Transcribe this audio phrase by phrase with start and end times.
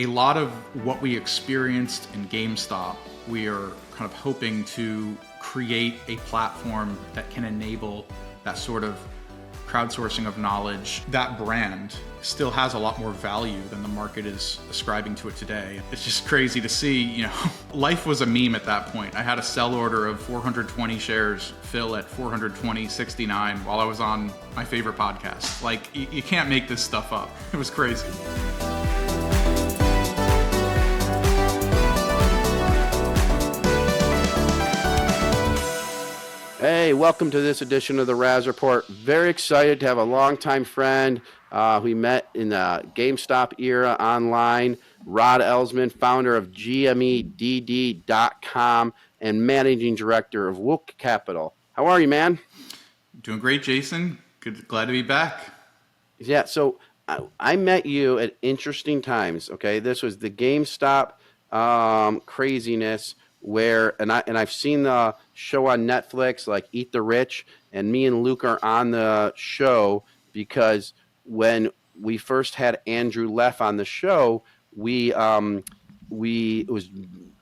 [0.00, 0.52] A lot of
[0.84, 2.94] what we experienced in GameStop,
[3.26, 8.06] we are kind of hoping to create a platform that can enable
[8.44, 8.96] that sort of
[9.66, 11.02] crowdsourcing of knowledge.
[11.10, 15.34] That brand still has a lot more value than the market is ascribing to it
[15.34, 15.80] today.
[15.90, 17.34] It's just crazy to see, you know,
[17.74, 19.16] life was a meme at that point.
[19.16, 24.30] I had a sell order of 420 shares fill at 420.69 while I was on
[24.54, 25.60] my favorite podcast.
[25.60, 27.30] Like, you, can't make this stuff up.
[27.52, 28.06] It was crazy.
[36.58, 38.84] Hey, welcome to this edition of the Raz Report.
[38.88, 41.20] Very excited to have a longtime friend
[41.52, 44.76] uh, we met in the GameStop era online,
[45.06, 48.02] Rod Alzmann, founder of GMEDD.com
[49.20, 51.54] and managing director of Wook Capital.
[51.74, 52.40] How are you, man?
[53.20, 54.18] Doing great, Jason.
[54.40, 55.38] Good, glad to be back.
[56.18, 59.48] Yeah, so I, I met you at interesting times.
[59.48, 61.12] Okay, this was the GameStop
[61.52, 67.02] um, craziness where and I and I've seen the show on Netflix like Eat the
[67.02, 73.28] Rich and me and Luke are on the show because when we first had Andrew
[73.28, 74.42] Left on the show,
[74.74, 75.64] we um
[76.08, 76.90] we it was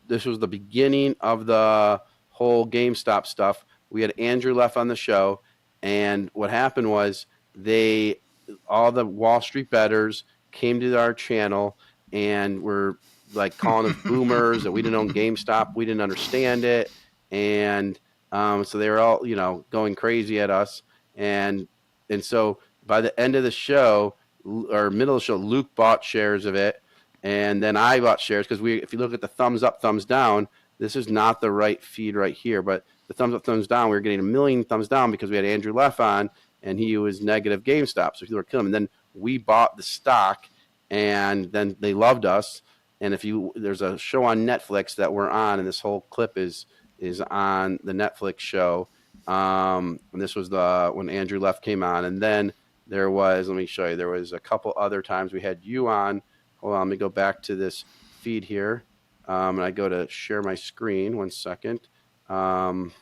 [0.07, 3.65] this was the beginning of the whole GameStop stuff.
[3.91, 5.41] We had Andrew Left on the show
[5.83, 8.21] and what happened was they
[8.69, 11.77] all the Wall Street betters came to our channel
[12.13, 12.99] and were
[13.37, 16.91] like calling us boomers that we didn't own GameStop, we didn't understand it,
[17.31, 17.99] and
[18.33, 20.83] um, so they were all you know going crazy at us,
[21.15, 21.69] and
[22.11, 26.03] and so by the end of the show or middle of the show, Luke bought
[26.05, 26.83] shares of it,
[27.23, 30.05] and then I bought shares because we if you look at the thumbs up, thumbs
[30.05, 33.89] down, this is not the right feed right here, but the thumbs up, thumbs down,
[33.89, 36.31] we were getting a million thumbs down because we had Andrew Left on
[36.63, 38.75] and he was negative GameStop, so people were killing him.
[38.75, 40.47] And then we bought the stock,
[40.91, 42.63] and then they loved us
[43.01, 46.39] and if you there's a show on Netflix that we're on, and this whole clip
[46.39, 46.67] is
[46.99, 48.89] is on the Netflix show.
[49.27, 52.53] Um, and this was the when Andrew Left came on, and then
[52.87, 53.97] there was let me show you.
[53.97, 56.23] There was a couple other times we had you on.
[56.57, 57.85] Hold on, let me go back to this
[58.21, 58.85] feed here,
[59.27, 61.17] um, and I go to share my screen.
[61.17, 61.81] One second.
[62.29, 62.93] Um,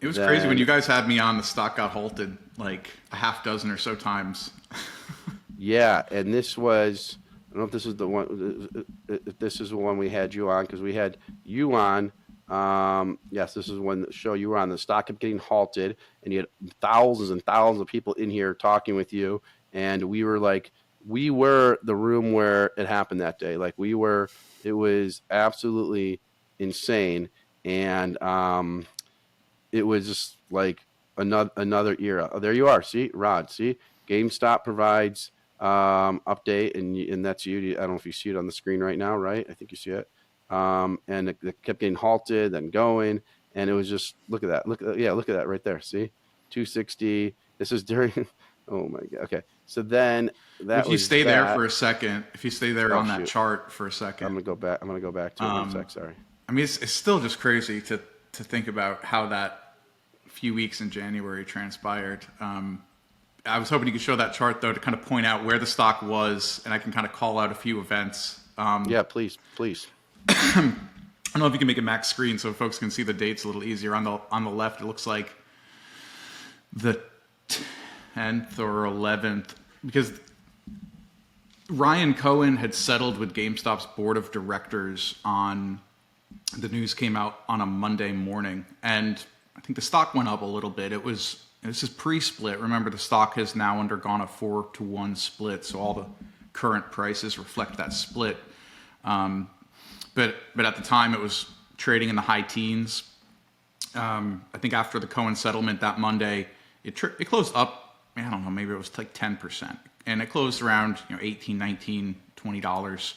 [0.00, 1.38] it was then, crazy when you guys had me on.
[1.38, 4.50] The stock got halted like a half dozen or so times.
[5.56, 7.16] yeah, and this was
[7.54, 8.68] don't know if this is the one.
[9.08, 12.12] If this is the one we had you on because we had you on.
[12.48, 14.68] Um, yes, this is when the show you were on.
[14.68, 16.48] The stock kept getting halted, and you had
[16.80, 19.40] thousands and thousands of people in here talking with you,
[19.72, 20.72] and we were like,
[21.06, 23.56] we were the room where it happened that day.
[23.56, 24.28] Like we were,
[24.64, 26.20] it was absolutely
[26.58, 27.28] insane,
[27.64, 28.84] and um,
[29.70, 30.80] it was just like
[31.16, 32.28] another another era.
[32.32, 32.82] Oh, there you are.
[32.82, 33.48] See, Rod.
[33.48, 33.78] See,
[34.08, 37.72] GameStop provides um, update, and and that's you.
[37.72, 39.46] I don't know if you see it on the screen right now, right?
[39.48, 40.08] I think you see it.
[40.50, 43.22] Um, and it, it, kept getting halted, then going,
[43.54, 44.68] and it was just look at that.
[44.68, 45.80] Look yeah, look at that right there.
[45.80, 46.10] See,
[46.50, 47.34] 260.
[47.58, 48.26] This is during.
[48.66, 49.24] Oh my god.
[49.24, 50.86] Okay, so then that.
[50.86, 51.44] If you stay that.
[51.44, 54.26] there for a second, if you stay there oh, on that chart for a second,
[54.26, 54.78] I'm gonna go back.
[54.80, 55.90] I'm gonna go back to um, sec.
[55.90, 56.14] Sorry.
[56.48, 58.00] I mean, it's, it's still just crazy to
[58.32, 59.76] to think about how that
[60.28, 62.26] few weeks in January transpired.
[62.40, 62.82] Um,
[63.46, 65.58] I was hoping you could show that chart though to kind of point out where
[65.58, 68.40] the stock was, and I can kind of call out a few events.
[68.56, 69.86] Um, yeah, please, please.
[70.28, 70.72] I
[71.32, 73.44] don't know if you can make a max screen so folks can see the dates
[73.44, 73.94] a little easier.
[73.94, 75.30] On the on the left, it looks like
[76.72, 77.00] the
[78.16, 79.50] 10th or 11th
[79.84, 80.12] because
[81.70, 85.80] Ryan Cohen had settled with GameStop's board of directors on
[86.58, 89.22] the news came out on a Monday morning, and
[89.56, 90.92] I think the stock went up a little bit.
[90.92, 92.60] It was this is pre-split.
[92.60, 96.06] Remember, the stock has now undergone a four to one split, so all the
[96.52, 98.36] current prices reflect that split.
[99.04, 99.48] Um,
[100.14, 103.04] but but at the time, it was trading in the high teens.
[103.94, 106.48] Um, I think after the Cohen settlement that Monday,
[106.84, 107.98] it tr- it closed up.
[108.16, 111.22] I don't know, maybe it was like ten percent, and it closed around you know
[111.22, 113.14] 18 19 20 dollars.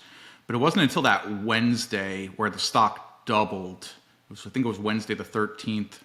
[0.48, 3.90] But it wasn't until that Wednesday where the stock doubled.
[4.30, 6.00] Was, I think it was Wednesday the 13th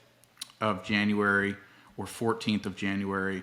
[0.60, 1.56] of January
[1.96, 3.42] or 14th of January.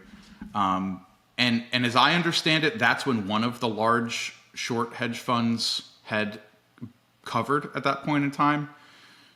[0.54, 1.06] Um,
[1.38, 5.90] and, and as I understand it, that's when one of the large short hedge funds
[6.04, 6.40] had
[7.24, 8.70] covered at that point in time.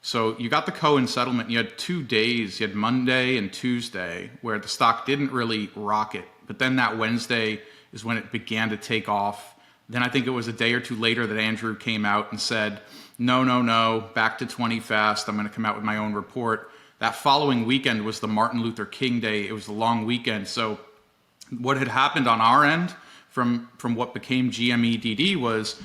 [0.01, 1.50] So you got the Cohen settlement.
[1.50, 2.60] You had two days.
[2.60, 7.62] You had Monday and Tuesday where the stock didn't really rocket, but then that Wednesday
[7.94, 9.56] is when it began to take off.
[9.88, 12.42] Then I think it was a day or two later that Andrew came out and
[12.42, 12.81] said,
[13.18, 15.30] "No, no, no, back to 20 fast.
[15.30, 16.69] I'm going to come out with my own report."
[17.03, 19.45] That following weekend was the Martin Luther King Day.
[19.45, 20.47] It was a long weekend.
[20.47, 20.79] So
[21.59, 22.95] what had happened on our end
[23.27, 25.81] from from what became GMEDD was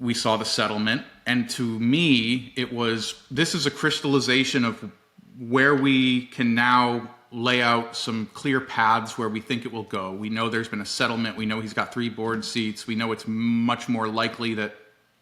[0.00, 1.02] we saw the settlement.
[1.26, 4.90] And to me, it was this is a crystallization of
[5.38, 10.10] where we can now lay out some clear paths where we think it will go.
[10.10, 11.36] We know there's been a settlement.
[11.36, 12.86] We know he's got three board seats.
[12.86, 14.74] We know it's much more likely that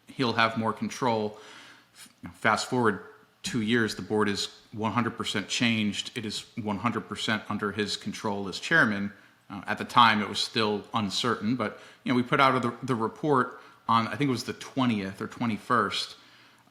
[0.07, 1.37] he'll have more control.
[2.35, 3.01] Fast forward
[3.43, 6.11] two years, the board is 100% changed.
[6.15, 9.11] It is 100% under his control as chairman.
[9.49, 12.73] Uh, at the time, it was still uncertain, but you know we put out the,
[12.83, 16.15] the report on I think it was the 20th or 21st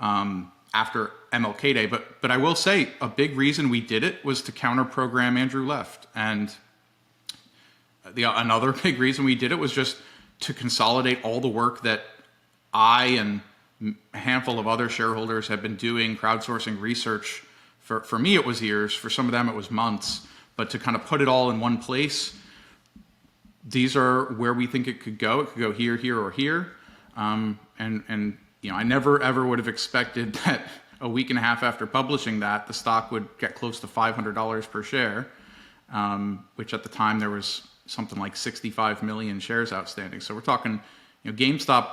[0.00, 1.87] um, after MLK Day.
[1.87, 5.37] But but I will say a big reason we did it was to counter program
[5.37, 6.55] Andrew Left, and
[8.14, 9.99] the another big reason we did it was just
[10.40, 12.02] to consolidate all the work that
[12.72, 13.43] I and
[14.15, 17.43] handful of other shareholders have been doing crowdsourcing research.
[17.81, 18.94] For for me, it was years.
[18.94, 20.27] For some of them, it was months.
[20.56, 22.35] But to kind of put it all in one place
[23.65, 25.41] these are where we think it could go.
[25.41, 26.73] It could go here, here, or here.
[27.17, 30.62] Um, and and you know, I never ever would have expected that
[31.00, 34.15] a week and a half after publishing that, the stock would get close to five
[34.15, 35.29] hundred dollars per share,
[35.93, 40.21] um, which at the time there was something like sixty-five million shares outstanding.
[40.21, 40.81] So we're talking,
[41.23, 41.88] you know, GameStop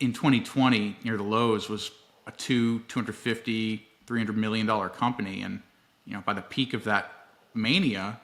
[0.00, 1.90] in 2020 near the lows was
[2.26, 5.62] a two, 250, 300 million dollar company, and
[6.04, 7.12] you know, by the peak of that
[7.54, 8.18] mania,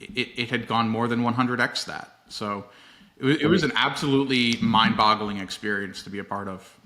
[0.00, 2.18] it, it had gone more than 100x that.
[2.28, 2.64] So
[3.16, 6.78] it was, it was an absolutely mind-boggling experience to be a part of.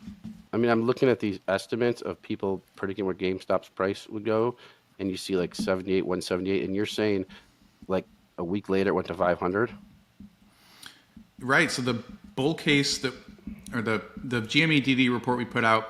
[0.52, 4.56] I mean, I'm looking at these estimates of people predicting where GameStop's price would go,
[4.98, 7.24] and you see like 78, 178, and you're saying
[7.86, 9.72] like a week later it went to 500.
[11.40, 11.70] Right.
[11.70, 12.02] So the
[12.34, 13.14] bull case that,
[13.74, 15.88] or the the GMEDD report we put out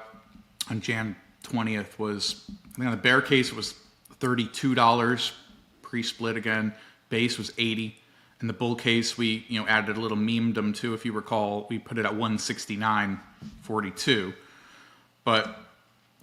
[0.70, 3.74] on Jan 20th was, I think on the bear case it was
[4.20, 5.32] $32
[5.82, 6.74] pre-split again.
[7.08, 7.96] Base was 80
[8.40, 11.66] in the bull case, we you know added a little memedom too, if you recall.
[11.68, 14.34] We put it at 169.42.
[15.24, 15.52] But you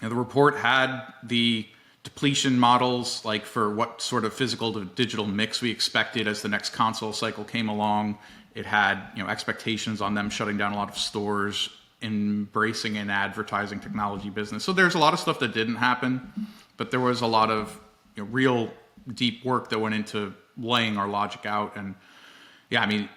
[0.04, 1.68] know, the report had the
[2.04, 6.48] depletion models, like for what sort of physical to digital mix we expected as the
[6.48, 8.18] next console cycle came along.
[8.56, 11.70] It had you know expectations on them shutting down a lot of stores,
[12.02, 14.64] embracing an advertising technology business.
[14.64, 16.32] So there's a lot of stuff that didn't happen,
[16.78, 17.78] but there was a lot of
[18.16, 18.72] you know, real
[19.14, 21.76] deep work that went into laying our logic out.
[21.76, 21.96] And
[22.70, 23.10] yeah, I mean,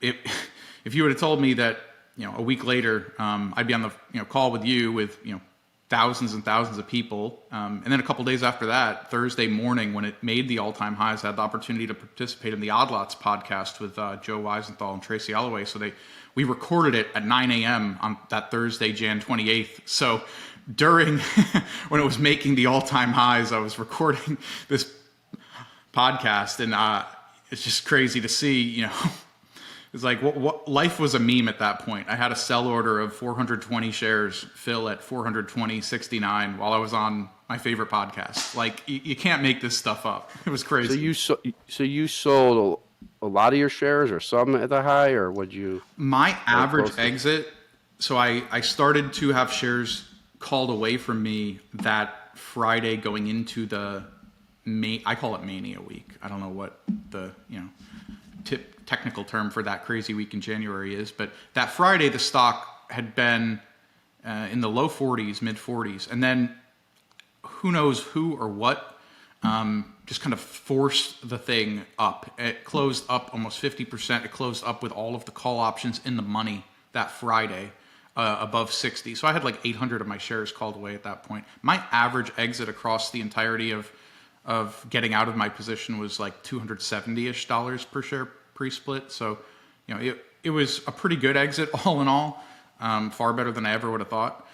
[0.00, 0.16] if
[0.84, 1.78] if you would have told me that
[2.16, 4.92] you know a week later um, I'd be on the you know call with you
[4.92, 5.40] with you know
[5.92, 9.92] thousands and thousands of people, um, and then a couple days after that, Thursday morning
[9.92, 12.90] when it made the all-time highs, I had the opportunity to participate in the Odd
[12.90, 15.66] Lots podcast with uh, Joe Weisenthal and Tracy Alloway.
[15.66, 15.92] So they
[16.34, 17.98] we recorded it at 9 a.m.
[18.00, 19.82] on that Thursday, Jan 28th.
[19.84, 20.22] So
[20.74, 21.18] during
[21.90, 24.90] when it was making the all-time highs, I was recording this
[25.92, 27.04] podcast, and uh,
[27.50, 28.62] it's just crazy to see.
[28.62, 28.92] You know,
[29.92, 32.08] it's like what, what life was a meme at that point.
[32.08, 37.28] I had a sell order of 420 shares fill at 420.69 while I was on
[37.48, 38.54] my favorite podcast.
[38.54, 40.30] Like you, you can't make this stuff up.
[40.46, 40.94] It was crazy.
[40.94, 42.80] So you so, so you sold
[43.22, 45.82] a, a lot of your shares, or some at the high, or would you?
[45.96, 47.48] My average exit.
[47.98, 50.08] So I I started to have shares
[50.38, 54.04] called away from me that Friday going into the
[54.64, 56.12] May, I call it mania week.
[56.22, 56.80] I don't know what
[57.10, 57.68] the you know
[58.44, 62.90] tip, technical term for that crazy week in January is, but that Friday the stock
[62.90, 63.58] had been
[64.22, 66.54] uh, in the low 40s, mid 40s, and then
[67.42, 68.98] who knows who or what
[69.42, 72.30] um, just kind of forced the thing up.
[72.38, 74.26] It closed up almost 50%.
[74.26, 77.72] It closed up with all of the call options in the money that Friday.
[78.14, 79.14] Uh, above 60.
[79.14, 81.46] So I had like 800 of my shares called away at that point.
[81.62, 83.90] My average exit across the entirety of
[84.44, 88.28] of getting out of my position was like 270-ish dollars per share
[88.62, 89.10] pre-split.
[89.10, 89.38] So,
[89.88, 92.44] you know, it, it was a pretty good exit all in all,
[92.78, 94.46] um, far better than I ever would have thought.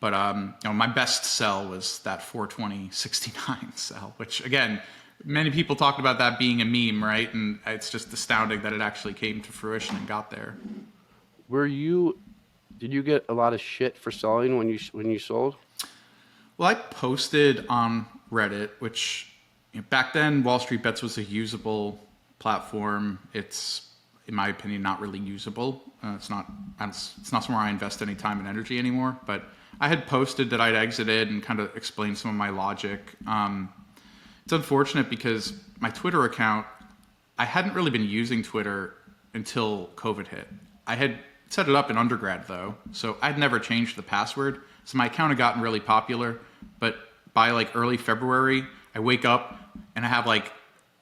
[0.00, 4.82] But um, you know, my best sell was that 420.69 sell, which again,
[5.24, 7.32] many people talked about that being a meme, right?
[7.32, 10.58] And it's just astounding that it actually came to fruition and got there.
[11.48, 12.18] Were you?
[12.76, 15.56] Did you get a lot of shit for selling when you when you sold?
[16.58, 19.32] Well, I posted on Reddit, which
[19.72, 21.98] you know, back then Wall Street Bets was a usable
[22.38, 23.18] platform.
[23.32, 23.88] It's,
[24.26, 25.82] in my opinion, not really usable.
[26.02, 26.46] Uh, it's not.
[26.80, 29.18] It's not somewhere I invest any time and energy anymore.
[29.26, 29.44] But
[29.80, 33.00] I had posted that I'd exited and kind of explained some of my logic.
[33.26, 33.72] Um,
[34.44, 36.66] it's unfortunate because my Twitter account,
[37.38, 38.94] I hadn't really been using Twitter
[39.34, 40.48] until COVID hit.
[40.86, 41.18] I had
[41.48, 44.60] set it up in undergrad though, so I'd never changed the password.
[44.84, 46.40] So my account had gotten really popular,
[46.78, 46.96] but
[47.34, 48.64] by like early February,
[48.94, 49.58] I wake up
[49.94, 50.50] and I have like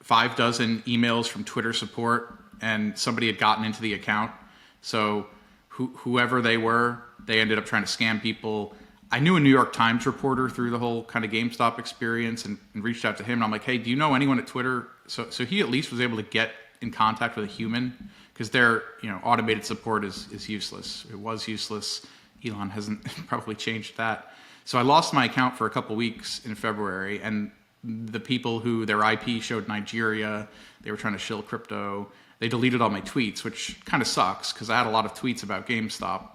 [0.07, 4.31] five dozen emails from Twitter support, and somebody had gotten into the account.
[4.79, 5.27] So
[5.67, 8.73] who, whoever they were, they ended up trying to scam people.
[9.11, 12.57] I knew a New York Times reporter through the whole kind of GameStop experience and,
[12.73, 13.33] and reached out to him.
[13.33, 14.87] And I'm like, hey, do you know anyone at Twitter?
[15.07, 18.49] So, so he at least was able to get in contact with a human because
[18.49, 21.05] their you know automated support is is useless.
[21.11, 22.05] It was useless.
[22.45, 24.33] Elon hasn't probably changed that.
[24.63, 27.51] So I lost my account for a couple weeks in February, and
[27.87, 30.47] the people who their IP showed Nigeria,
[30.81, 32.11] they were trying to shill crypto.
[32.39, 35.13] They deleted all my tweets, which kind of sucks because I had a lot of
[35.13, 36.29] tweets about GameStop.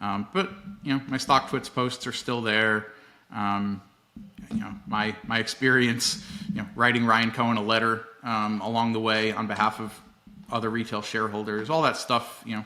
[0.00, 0.50] Um, but
[0.82, 2.92] you know, my StockTwits posts are still there.
[3.32, 3.80] Um,
[4.52, 9.00] you know, my my experience, you know, writing Ryan Cohen a letter um, along the
[9.00, 9.98] way on behalf of
[10.50, 12.64] other retail shareholders, all that stuff, you know,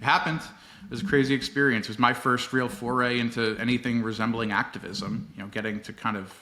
[0.00, 0.40] it happened.
[0.84, 1.86] It was a crazy experience.
[1.86, 5.32] It was my first real foray into anything resembling activism.
[5.36, 6.32] You know, getting to kind of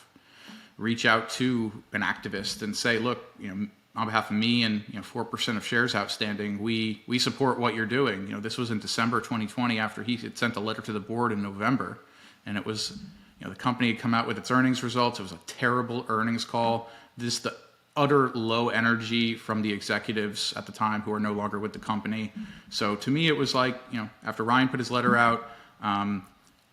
[0.80, 4.82] reach out to an activist and say, look, you know, on behalf of me and
[4.88, 8.26] you know four percent of shares outstanding, we we support what you're doing.
[8.26, 11.00] You know, this was in December 2020 after he had sent a letter to the
[11.00, 11.98] board in November,
[12.46, 12.98] and it was
[13.38, 15.18] you know the company had come out with its earnings results.
[15.18, 16.88] It was a terrible earnings call.
[17.18, 17.54] This the
[17.96, 21.78] utter low energy from the executives at the time who are no longer with the
[21.78, 22.32] company.
[22.70, 25.50] So to me, it was like you know after Ryan put his letter out.
[25.82, 26.26] Um,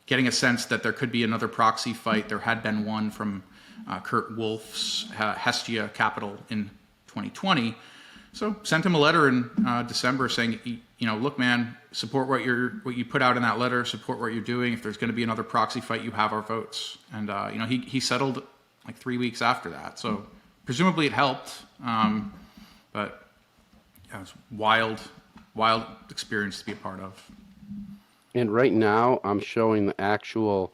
[0.05, 2.29] getting a sense that there could be another proxy fight.
[2.29, 3.43] There had been one from
[3.87, 6.69] uh, Kurt Wolf's uh, Hestia Capital in
[7.07, 7.75] 2020.
[8.33, 12.45] So sent him a letter in uh, December saying, you know, look, man, support what
[12.45, 14.73] you're what you put out in that letter, support what you're doing.
[14.73, 16.97] If there's going to be another proxy fight, you have our votes.
[17.13, 18.43] And uh, you know, he he settled
[18.85, 19.97] like three weeks after that.
[19.97, 20.27] So
[20.65, 22.33] presumably it helped, um,
[22.93, 23.27] but
[24.09, 25.01] yeah, it was wild,
[25.55, 27.31] wild experience to be a part of.
[28.35, 30.73] And right now, I'm showing the actual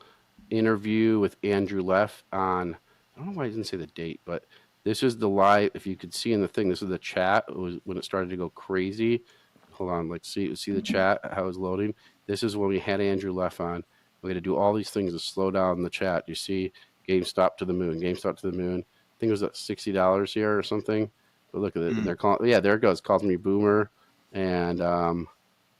[0.49, 2.77] interview with Andrew Left on.
[3.15, 4.45] I don't know why I didn't say the date, but
[4.83, 5.71] this is the live.
[5.73, 7.45] If you could see in the thing, this is the chat.
[7.47, 9.23] It was when it started to go crazy.
[9.71, 11.93] Hold on, like see see the chat how it's loading.
[12.27, 13.83] This is when we had Andrew Left on.
[14.21, 16.23] We're gonna do all these things to slow down the chat.
[16.27, 16.71] You see,
[17.07, 18.79] GameStop to the moon, GameStop to the moon.
[18.79, 21.09] I think it was at sixty dollars here or something.
[21.51, 21.93] But look at it.
[21.93, 22.03] Mm.
[22.03, 22.49] They're calling.
[22.49, 23.01] Yeah, there it goes.
[23.01, 23.89] Calls me boomer,
[24.31, 25.27] and um,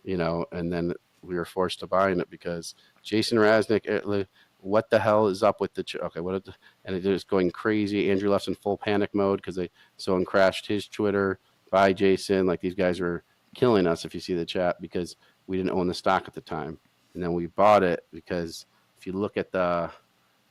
[0.03, 3.85] you know, and then we were forced to buying it because Jason Raznick.
[4.63, 5.83] What the hell is up with the?
[5.83, 6.35] Ch- okay, what?
[6.35, 6.49] it-
[6.85, 8.09] And it was going crazy.
[8.09, 11.39] Andrew Left's in full panic mode because they someone crashed his Twitter.
[11.69, 12.45] Bye, Jason.
[12.45, 13.23] Like these guys were
[13.55, 14.05] killing us.
[14.05, 15.17] If you see the chat, because
[15.47, 16.79] we didn't own the stock at the time,
[17.13, 18.65] and then we bought it because
[18.97, 19.91] if you look at the,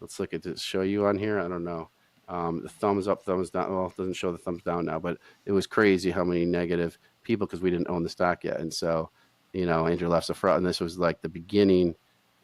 [0.01, 0.61] let's look at this.
[0.61, 1.39] Show you on here.
[1.41, 1.89] I don't know.
[2.29, 3.75] Um, the thumbs up, thumbs down.
[3.75, 6.99] Well, it doesn't show the thumbs down now, but it was crazy how many negative
[7.23, 9.11] people because we didn't own the stock yet, and so
[9.55, 11.95] you know, Andrew left the front, and this was like the beginning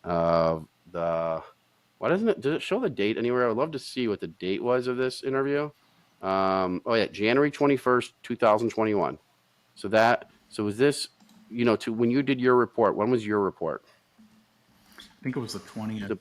[0.04, 1.42] of the.
[1.98, 2.40] Why doesn't it?
[2.40, 3.44] Does it show the date anywhere?
[3.44, 5.70] I would love to see what the date was of this interview.
[6.22, 9.18] Um, oh yeah, January twenty first, two thousand twenty one.
[9.74, 10.30] So that.
[10.48, 11.08] So was this?
[11.50, 12.96] You know, to when you did your report.
[12.96, 13.84] When was your report?
[14.98, 16.08] I think it was the 20th.
[16.08, 16.18] The-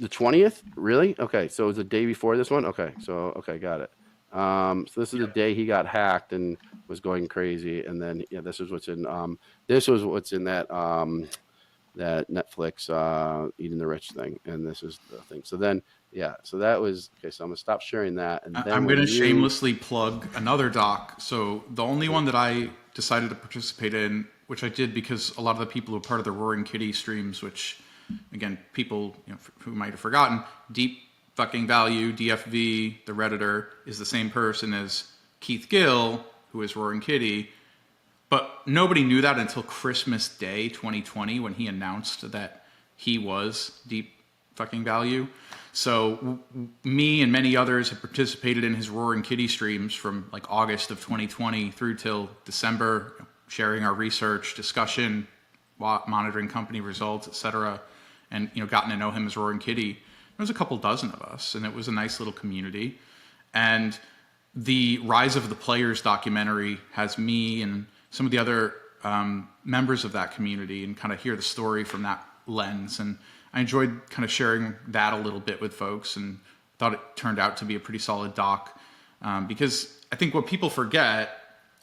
[0.00, 0.62] The twentieth?
[0.76, 1.14] Really?
[1.18, 1.48] Okay.
[1.48, 2.64] So it was the day before this one.
[2.64, 2.92] Okay.
[3.00, 3.90] So okay, got it.
[4.36, 6.56] Um, so this is the day he got hacked and
[6.88, 9.06] was going crazy, and then yeah, this is what's in.
[9.06, 11.28] Um, this was what's in that um,
[11.94, 15.42] that Netflix uh, eating the rich thing, and this is the thing.
[15.44, 17.30] So then yeah, so that was okay.
[17.30, 21.20] So I'm gonna stop sharing that, and I'm going to you- shamelessly plug another doc.
[21.20, 25.40] So the only one that I decided to participate in, which I did because a
[25.40, 27.80] lot of the people who are part of the Roaring Kitty streams, which
[28.32, 30.98] again, people you know, f- who might have forgotten, Deep
[31.34, 35.04] Fucking Value, DFV, the Redditor, is the same person as
[35.40, 37.50] Keith Gill, who is Roaring Kitty.
[38.32, 42.64] But nobody knew that until Christmas Day 2020 when he announced that
[42.96, 44.10] he was deep
[44.54, 45.28] fucking value.
[45.74, 46.38] So
[46.82, 50.98] me and many others have participated in his Roaring Kitty streams from like August of
[51.00, 55.28] 2020 through till December, sharing our research, discussion,
[55.78, 57.82] monitoring company results, etc.
[58.30, 59.92] And you know, gotten to know him as Roaring Kitty.
[59.92, 60.00] There
[60.38, 62.98] was a couple dozen of us, and it was a nice little community.
[63.52, 63.98] And
[64.54, 70.04] the Rise of the Players documentary has me and some of the other um, members
[70.04, 73.00] of that community and kind of hear the story from that lens.
[73.00, 73.18] And
[73.52, 76.38] I enjoyed kind of sharing that a little bit with folks and
[76.78, 78.78] thought it turned out to be a pretty solid doc.
[79.22, 81.30] Um, because I think what people forget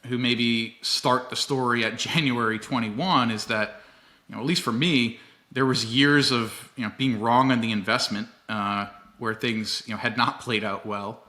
[0.06, 3.82] who maybe start the story at January 21 is that,
[4.28, 5.18] you know, at least for me,
[5.52, 8.86] there was years of you know being wrong on the investment uh,
[9.18, 11.24] where things you know had not played out well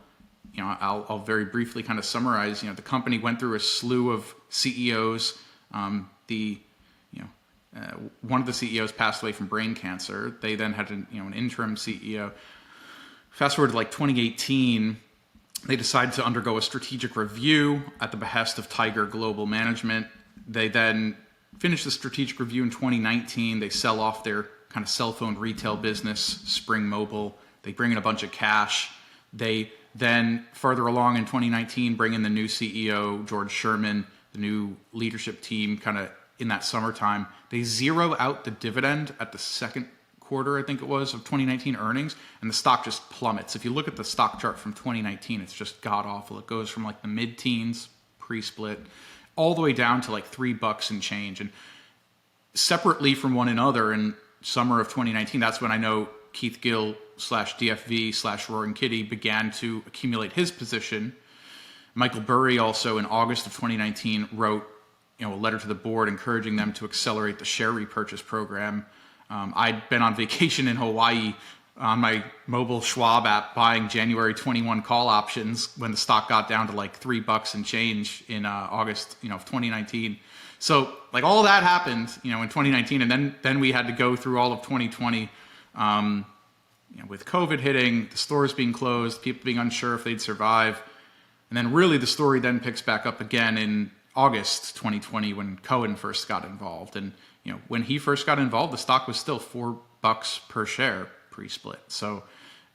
[0.53, 2.62] you know, I'll, I'll very briefly kind of summarize.
[2.62, 5.38] You know, the company went through a slew of CEOs.
[5.74, 6.60] Um, the,
[7.12, 10.38] you know, uh, one of the CEOs passed away from brain cancer.
[10.41, 12.31] They then had an, you know an interim CEO.
[13.31, 14.98] Fast forward to like 2018,
[15.65, 20.08] they decided to undergo a strategic review at the behest of Tiger Global Management.
[20.48, 21.15] They then
[21.60, 23.60] finish the strategic review in 2019.
[23.60, 27.38] They sell off their kind of cell phone retail business, Spring Mobile.
[27.63, 28.91] They bring in a bunch of cash.
[29.31, 34.76] They then, further along in 2019, bring in the new CEO, George Sherman, the new
[34.94, 36.10] leadership team kind of
[36.40, 37.28] in that summertime.
[37.50, 39.88] They zero out the dividend at the second
[40.20, 43.56] quarter, I think it was, of 2019 earnings, and the stock just plummets.
[43.56, 46.40] If you look at the stock chart from 2019, it's just god awful.
[46.40, 48.80] It goes from like the mid teens pre split
[49.36, 51.42] all the way down to like three bucks and change.
[51.42, 51.52] And
[52.54, 57.56] separately from one another in summer of 2019, that's when I know Keith Gill slash
[57.58, 61.16] DFV slash Roaring Kitty began to accumulate his position.
[61.94, 64.68] Michael Burry also in August of 2019 wrote
[65.20, 68.86] you know, a letter to the board encouraging them to accelerate the share repurchase program.
[69.30, 71.36] Um, I'd been on vacation in Hawaii
[71.78, 76.68] on my mobile Schwab app buying January 21 call options when the stock got down
[76.68, 80.18] to like three bucks and change in uh, August, you know, of 2019.
[80.60, 83.94] So like all that happened, you know, in 2019, and then then we had to
[83.94, 85.30] go through all of 2020,
[85.76, 86.26] um,
[86.94, 90.82] you know, with COVID hitting, the stores being closed, people being unsure if they'd survive,
[91.51, 95.98] and then really the story then picks back up again in August 2020 when Cohen
[95.98, 97.12] first got involved, and
[97.43, 101.10] you know, when he first got involved, the stock was still four bucks per share
[101.29, 101.81] pre-split.
[101.89, 102.24] So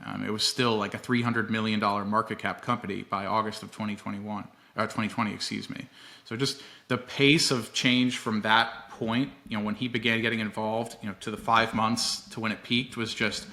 [0.04, 4.46] um, it was still like a $300 million market cap company by August of 2021,
[4.76, 5.88] uh, 2020, excuse me.
[6.24, 10.40] So just the pace of change from that point, you know, when he began getting
[10.40, 13.46] involved, you know, to the five months to when it peaked was just,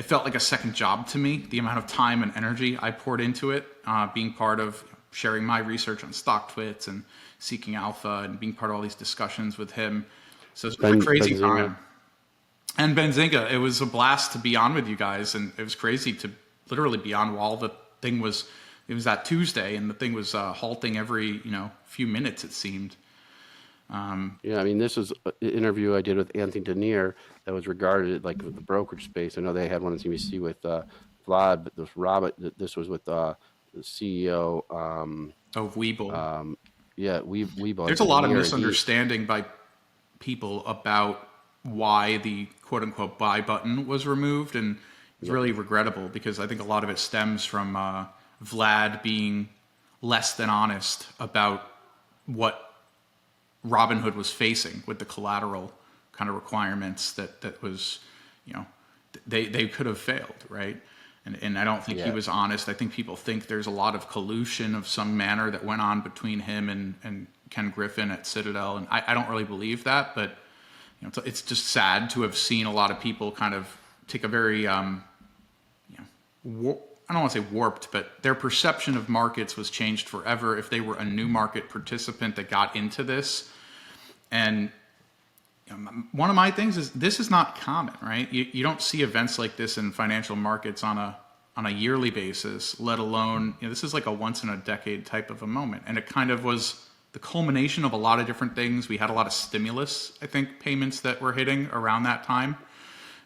[0.00, 1.46] it felt like a second job to me.
[1.50, 5.44] The amount of time and energy I poured into it, uh, being part of sharing
[5.44, 7.04] my research on stock StockTwits and
[7.38, 10.06] seeking alpha and being part of all these discussions with him.
[10.54, 11.76] So it's been a crazy time
[12.78, 15.74] and Benzinga, it was a blast to be on with you guys, and it was
[15.74, 16.30] crazy to
[16.70, 18.48] literally be on while the thing was.
[18.88, 22.44] It was that Tuesday, and the thing was uh, halting every you know few minutes.
[22.44, 22.96] It seemed.
[23.90, 27.66] Um, yeah, I mean, this was an interview I did with Anthony Denier that was
[27.66, 29.36] regarded like the brokerage space.
[29.36, 30.82] I know they had one on CBC with uh,
[31.26, 33.34] Vlad, but this Robert, this was with uh,
[33.74, 36.14] the CEO um, of Webull.
[36.14, 36.56] Um,
[36.96, 37.86] yeah, Webull.
[37.86, 39.44] There's a lot of misunderstanding by
[40.20, 41.28] people about
[41.62, 44.54] why the quote unquote buy button was removed.
[44.54, 44.78] And
[45.20, 48.06] it's really regrettable because I think a lot of it stems from uh,
[48.42, 49.48] Vlad being
[50.00, 51.72] less than honest about
[52.26, 52.69] what
[53.66, 55.72] Robinhood was facing with the collateral
[56.12, 58.00] kind of requirements that, that was,
[58.44, 58.66] you know,
[59.26, 60.80] they, they could have failed, right?
[61.26, 62.06] And, and I don't think yeah.
[62.06, 62.68] he was honest.
[62.68, 66.00] I think people think there's a lot of collusion of some manner that went on
[66.00, 68.78] between him and, and Ken Griffin at Citadel.
[68.78, 70.30] And I, I don't really believe that, but
[71.00, 74.24] you know, it's, just sad to have seen a lot of people kind of take
[74.24, 75.02] a very, um,
[75.88, 76.04] you know,
[76.44, 80.56] war- I don't want to say warped, but their perception of markets was changed forever
[80.56, 83.50] if they were a new market participant that got into this.
[84.30, 84.70] And
[86.12, 88.32] one of my things is this is not common, right?
[88.32, 91.16] You, you don't see events like this in financial markets on a
[91.56, 94.56] on a yearly basis, let alone you know, this is like a once in a
[94.56, 95.82] decade type of a moment.
[95.88, 98.88] And it kind of was the culmination of a lot of different things.
[98.88, 102.56] We had a lot of stimulus, I think, payments that were hitting around that time.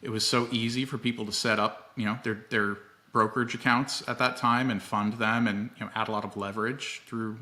[0.01, 2.79] It was so easy for people to set up, you know, their their
[3.14, 6.37] brokerage accounts at that time and fund them and you know add a lot of
[6.37, 7.38] leverage through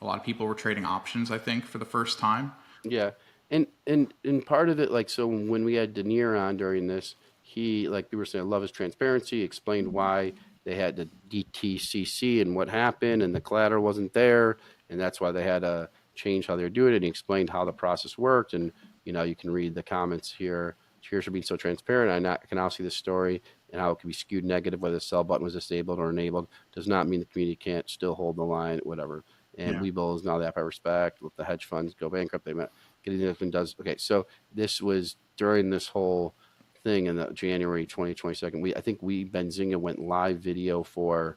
[0.00, 2.52] a lot of people were trading options, I think, for the first time.
[2.82, 3.10] Yeah.
[3.50, 7.16] And and and part of it, like so when we had Denier on during this,
[7.42, 9.96] he like we were saying, I love his transparency, explained mm-hmm.
[9.96, 10.32] why
[10.64, 14.58] they had the DTCC and what happened and the collateral wasn't there
[14.90, 16.96] and that's why they had to change how they were doing it.
[16.96, 18.72] And he explained how the process worked, and
[19.04, 20.76] you know you can read the comments here.
[21.00, 22.12] Cheers for being so transparent.
[22.12, 24.80] I, not, I can now see the story and how it can be skewed negative
[24.80, 26.48] whether the sell button was disabled or enabled.
[26.72, 29.24] Does not mean the community can't still hold the line, whatever.
[29.58, 29.80] And yeah.
[29.80, 31.22] Webull is now the app I respect.
[31.22, 32.44] Let the hedge funds go bankrupt.
[32.44, 32.70] They met
[33.02, 33.96] getting anything does okay.
[33.98, 36.34] So this was during this whole
[36.82, 38.58] thing in the January 2022.
[38.58, 41.36] We I think we Benzinga went live video for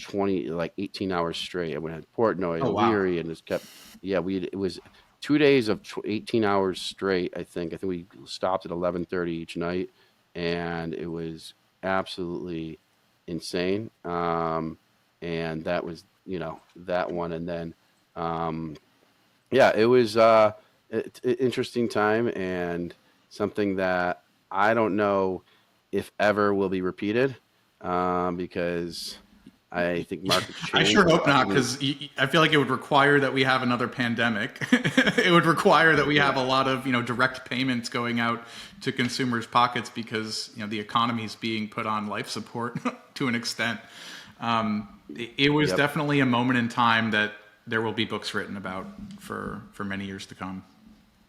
[0.00, 1.74] 20 like 18 hours straight.
[1.74, 2.90] I went had Portnoy and oh, wow.
[2.90, 3.66] Leary and just kept
[4.00, 4.78] yeah, we it was
[5.20, 7.72] two days of 18 hours straight, I think.
[7.72, 9.90] I think we stopped at 11:30 each night
[10.34, 12.78] and it was absolutely
[13.26, 13.90] insane.
[14.04, 14.78] Um,
[15.22, 17.74] and that was, you know, that one and then
[18.16, 18.76] um,
[19.50, 20.52] yeah, it was uh
[21.22, 22.94] interesting time and
[23.28, 25.42] something that I don't know
[25.92, 27.36] if ever will be repeated
[27.80, 29.18] um, because
[29.70, 30.58] I think markets.
[30.72, 31.78] I sure hope not, because
[32.16, 34.58] I feel like it would require that we have another pandemic.
[34.72, 38.44] it would require that we have a lot of you know direct payments going out
[38.82, 42.78] to consumers' pockets because you know the economy is being put on life support
[43.14, 43.78] to an extent.
[44.40, 45.76] Um, it, it, was yep.
[45.76, 47.32] definitely a moment in time that
[47.66, 48.86] there will be books written about
[49.20, 50.64] for for many years to come.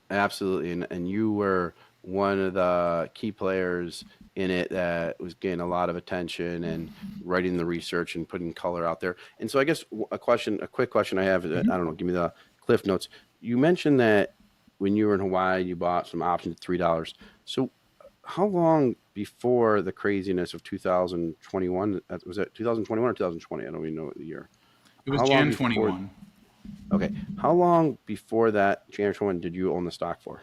[0.10, 1.74] Absolutely, and and you were
[2.04, 4.06] one of the key players
[4.40, 6.92] in it that was getting a lot of attention and
[7.24, 9.16] writing the research and putting color out there.
[9.40, 12.08] And so, I guess a question, a quick question I have, I don't know, give
[12.08, 13.10] me the cliff notes.
[13.42, 14.36] You mentioned that
[14.78, 17.14] when you were in Hawaii, you bought some options at three dollars.
[17.46, 17.70] So,
[18.24, 23.64] how long before the craziness of 2021 uh, was it 2021 or 2020?
[23.68, 24.50] I don't even know what the year.
[25.06, 26.10] It was How Jan before- 21.
[26.92, 30.42] Okay, how long before that January 21 did you own the stock for?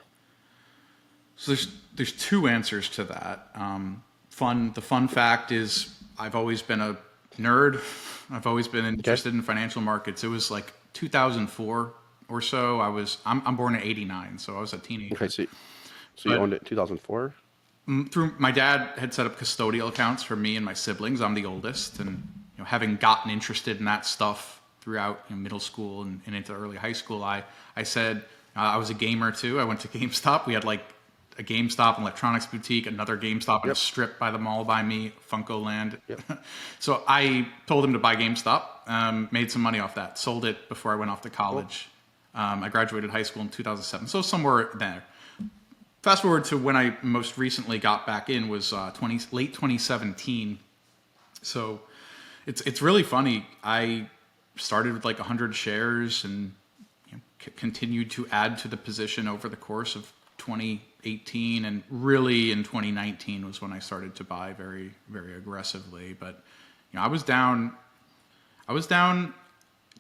[1.37, 3.49] So there's there's two answers to that.
[3.55, 4.73] Um, fun.
[4.73, 6.97] The fun fact is I've always been a
[7.39, 7.81] nerd.
[8.31, 10.25] I've always been interested in financial markets.
[10.25, 11.93] It was like 2004
[12.29, 12.81] or so.
[12.81, 15.15] I was I'm, I'm born in know, so I was a teenager.
[15.15, 15.45] Okay, so,
[16.17, 17.35] so you But- owned it in 2004?
[18.11, 21.21] through my dad had set up custodial accounts for me and my siblings.
[21.21, 22.09] I'm the oldest, and
[22.57, 26.35] you know, having gotten interested in that stuff throughout you know, middle school and, and
[26.35, 27.45] into early high school, I
[27.77, 28.25] I said
[28.57, 29.61] uh, I was a gamer too.
[29.61, 30.47] I went to GameStop.
[30.47, 30.83] We had like
[31.39, 35.13] a GameStop, an electronics boutique, another GameStop, and a strip by the mall by me,
[35.31, 35.99] FuncoLand.
[36.09, 36.21] Yep.
[36.79, 38.63] so I told him to buy GameStop.
[38.87, 40.19] Um, made some money off that.
[40.19, 41.89] Sold it before I went off to college.
[42.35, 45.03] Um, I graduated high school in 2007, so somewhere there
[46.07, 50.61] fast forward to when I most recently got back in was uh, 20 late 2017.
[51.43, 51.81] So
[52.47, 53.45] it's it's really funny.
[53.65, 54.07] I
[54.55, 56.53] started with like 100 shares and
[57.09, 60.13] you know, c- continued to add to the position over the course of
[61.07, 66.15] 2018 and really in 2019 was when I started to buy very very aggressively.
[66.19, 66.43] But
[66.93, 67.73] you know I was down
[68.69, 69.33] I was down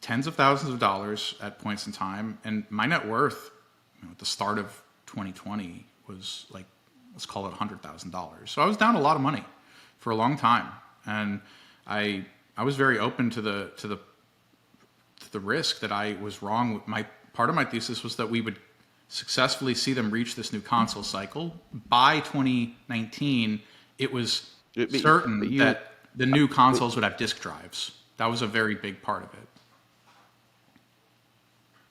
[0.00, 3.50] tens of thousands of dollars at points in time, and my net worth
[4.00, 4.66] you know, at the start of
[5.06, 6.66] 2020 was like
[7.12, 8.50] let's call it hundred thousand dollars.
[8.50, 9.44] So I was down a lot of money
[9.98, 10.66] for a long time,
[11.06, 11.40] and
[11.86, 12.24] I
[12.56, 13.98] I was very open to the to the
[15.20, 16.82] to the risk that I was wrong.
[16.86, 18.58] My part of my thesis was that we would
[19.08, 21.54] successfully see them reach this new console cycle
[21.88, 23.62] by 2019.
[23.98, 27.92] It was But- certain but you- that the new consoles would have disk drives.
[28.16, 29.48] That was a very big part of it.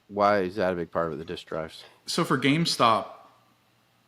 [0.08, 1.84] Why is that a big part of the disk drives?
[2.06, 3.08] So for GameStop,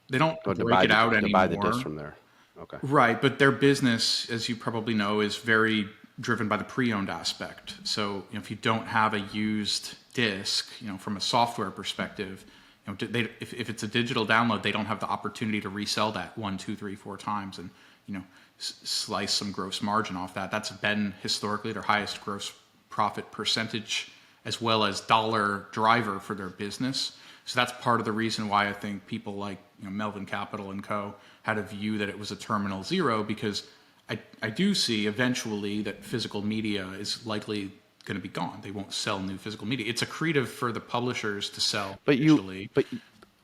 [0.10, 1.32] they don't Oh, to break it the, out to anymore.
[1.34, 2.16] buy the disc from there.
[2.60, 2.78] Okay.
[2.82, 5.90] Right, but their business, as you probably know, is very
[6.20, 7.76] driven by the pre-owned aspect.
[7.84, 11.70] So you know, if you don't have a used disc, you know, from a software
[11.72, 12.46] perspective,
[12.88, 16.12] know, they, if, if it's a digital download, they don't have the opportunity to resell
[16.14, 17.70] that one, two, three, four times, and
[18.06, 18.24] you know,
[18.60, 20.52] s- slice some gross margin off that.
[20.52, 22.54] That's been historically their highest gross
[22.90, 24.12] profit percentage,
[24.46, 27.18] as well as dollar driver for their business.
[27.46, 30.72] So that's part of the reason why I think people like you know, Melvin Capital
[30.72, 31.16] and Co.
[31.44, 33.64] had a view that it was a terminal zero because
[34.10, 37.72] I, I do see eventually that physical media is likely
[38.08, 38.60] going to be gone.
[38.64, 39.86] They won't sell new physical media.
[39.88, 42.86] It's accretive for the publishers to sell But you, but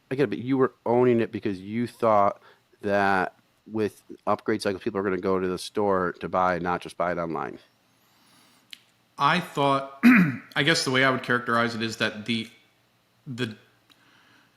[0.10, 0.30] I get it.
[0.30, 2.41] But you were owning it because you thought
[2.82, 3.36] that
[3.71, 6.97] with upgrade cycles, people are going to go to the store to buy, not just
[6.97, 7.60] buy it online.
[9.17, 10.02] I thought,
[10.56, 12.47] I guess the way I would characterize it is that the
[13.28, 13.56] the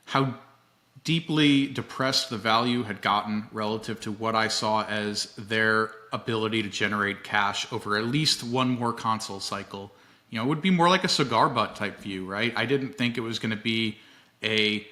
[0.05, 0.35] how
[1.03, 6.69] deeply depressed the value had gotten relative to what I saw as their ability to
[6.69, 9.91] generate cash over at least one more console cycle.
[10.29, 12.53] You know, it would be more like a cigar butt type view, right?
[12.55, 13.97] I didn't think it was going to be
[14.43, 14.85] a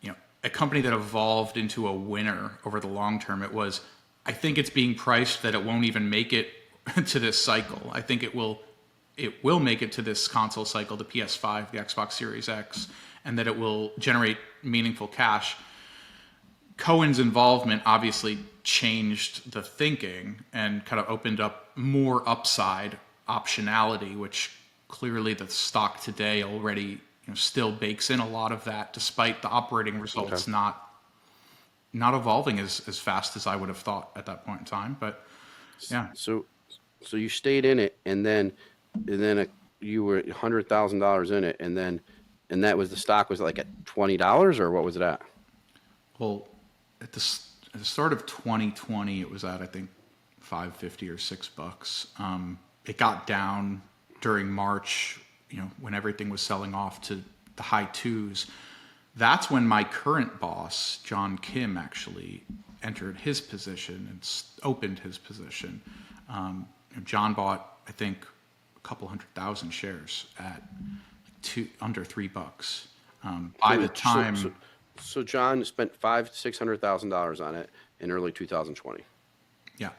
[0.00, 3.42] you know a company that evolved into a winner over the long term.
[3.42, 3.80] It was,
[4.24, 6.48] I think it's being priced that it won't even make it
[7.06, 7.90] to this cycle.
[7.92, 8.60] I think it will
[9.16, 12.88] it will make it to this console cycle, the PS5, the Xbox Series X,
[13.24, 15.56] and that it will generate meaningful cash.
[16.76, 24.54] Cohen's involvement obviously changed the thinking and kind of opened up more upside optionality, which
[24.88, 26.82] clearly the stock today already
[27.26, 30.52] you know, still bakes in a lot of that, despite the operating results Okay.
[30.52, 30.82] not
[31.92, 34.96] not evolving as, as fast as I would have thought at that point in time.
[35.00, 35.26] But
[35.90, 36.44] yeah, So,
[37.00, 38.52] so you stayed in it, and then,
[38.94, 39.46] and then a,
[39.80, 42.00] you were hundred thousand dollars in it, and then,
[42.50, 45.22] and that was the stock was like at twenty dollars, or what was it at?
[46.18, 46.48] Well,
[47.00, 47.38] at the,
[47.74, 49.90] at the start of 2020, it was at I think
[50.40, 52.08] 550 or six bucks.
[52.18, 53.82] Um, it got down
[54.26, 57.22] during March, you know, when everything was selling off to
[57.54, 58.48] the high twos.
[59.14, 62.42] That's when my current boss, John Kim, actually
[62.82, 64.28] entered his position and
[64.64, 65.80] opened his position.
[66.28, 66.66] Um,
[67.04, 68.26] John bought, I think,
[68.76, 70.60] a couple hundred thousand shares at
[71.42, 72.88] two under three bucks.
[73.22, 74.34] Um, by the So- time.
[74.36, 74.52] so,
[74.98, 79.04] so John spent five six hundred thousand dollars on it in early two thousand twenty,
[79.78, 79.90] yeah.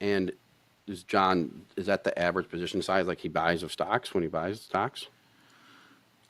[0.00, 0.32] and
[0.86, 4.28] is John is that the average position size like he buys of stocks when he
[4.28, 5.06] buys stocks?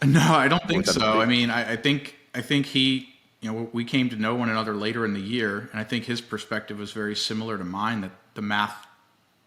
[0.03, 1.21] No, I don't think so.
[1.21, 3.09] I mean, I, I think I think he,
[3.40, 6.05] you know, we came to know one another later in the year, and I think
[6.05, 8.03] his perspective was very similar to mine.
[8.03, 8.87] That the math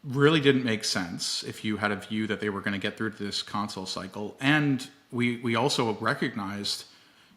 [0.03, 2.97] really didn't make sense if you had a view that they were going to get
[2.97, 6.85] through to this console cycle, and we we also recognized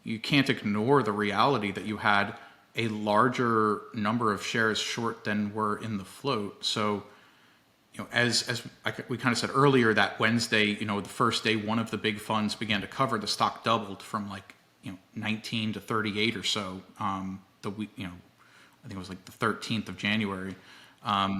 [0.03, 2.33] you can't ignore the reality that you had
[2.75, 6.65] a larger number of shares short than were in the float.
[6.65, 7.03] So
[7.93, 11.09] you know, as as I, we kind of said earlier, that Wednesday, you know, the
[11.09, 13.17] first day, one of the big funds began to cover.
[13.17, 16.81] The stock doubled from like you know 19 to 38 or so.
[16.99, 18.13] Um, the week, you know,
[18.83, 20.55] I think it was like the 13th of January.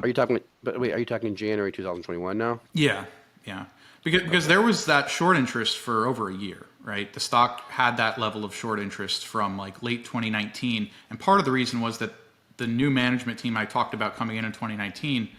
[0.04, 0.40] Are you talking?
[0.64, 2.60] But wait, are you talking January 2021 now?
[2.74, 3.06] Yeah,
[3.46, 3.66] yeah,
[4.04, 7.12] because because there was that short interest for over a year, right?
[7.14, 11.46] The stock had that level of short interest from like late 2019, and part of
[11.46, 12.12] the reason was that
[12.58, 15.30] the new management team I talked about coming in in 2019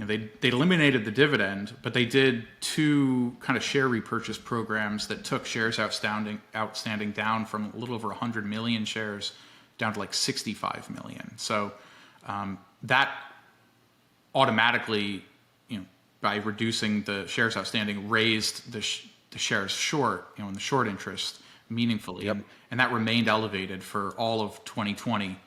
[0.00, 4.38] you know, they they eliminated the dividend, but they did two kind of share repurchase
[4.38, 9.32] programs that took shares outstanding outstanding down from a little over 100 million shares
[9.76, 11.36] down to like 65 million.
[11.36, 11.72] So
[12.26, 13.10] um, that
[14.34, 15.22] automatically,
[15.68, 15.84] you know,
[16.22, 20.60] by reducing the shares outstanding, raised the sh- the shares short, you know, in the
[20.60, 22.36] short interest meaningfully, Yep.
[22.36, 25.38] and, and that remained elevated for all of 2020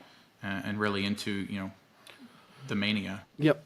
[0.44, 1.72] uh, and really into you know
[2.68, 3.26] the mania.
[3.40, 3.66] Yep,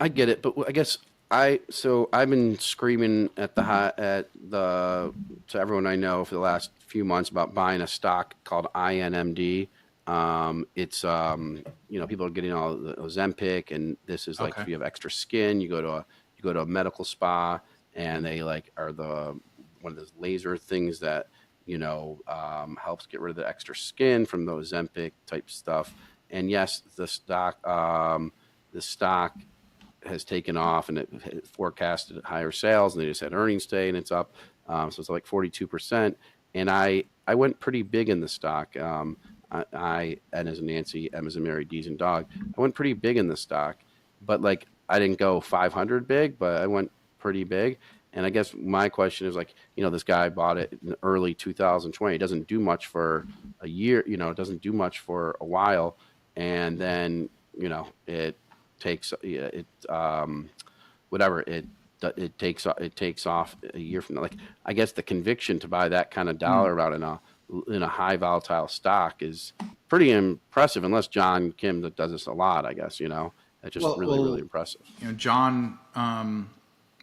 [0.00, 0.98] I get it, but I guess
[1.30, 5.12] I so I've been screaming at the high, at the
[5.48, 9.68] to everyone I know for the last few months about buying a stock called INMD.
[10.06, 14.54] Um, it's um, you know people are getting all the Ozempic, and this is like
[14.54, 14.62] Okay.
[14.62, 16.06] if you have extra skin, you go to a
[16.36, 17.60] you go to a medical spa,
[17.94, 19.38] and they like are the
[19.80, 21.26] one of those laser things that
[21.66, 25.92] you know um, helps get rid of the extra skin from the Ozempic type stuff.
[26.30, 28.32] And yes, the stock um,
[28.72, 29.36] the stock
[30.04, 33.96] has taken off and it forecasted higher sales and they just had earnings day and
[33.96, 34.34] it's up
[34.68, 36.14] um, so it's like 42%
[36.54, 39.16] and i i went pretty big in the stock um,
[39.50, 42.74] I, I and as a nancy m as a mary d's and dog i went
[42.74, 43.78] pretty big in the stock.
[44.24, 47.78] But like i didn't go 500 big but i went pretty big.
[48.12, 51.34] And i guess my question is like you know this guy bought it in early
[51.34, 53.26] 2020 it doesn't do much for
[53.60, 55.96] a year you know it doesn't do much for a while.
[56.36, 58.36] And then you know it
[58.80, 60.48] takes it um
[61.10, 61.66] whatever it
[62.16, 64.36] it takes it takes off a year from now like
[64.66, 67.20] i guess the conviction to buy that kind of dollar amount in a
[67.68, 69.52] in a high volatile stock is
[69.88, 73.74] pretty impressive unless john kim that does this a lot i guess you know that's
[73.74, 76.50] just Well- really well- really impressive you know, John um,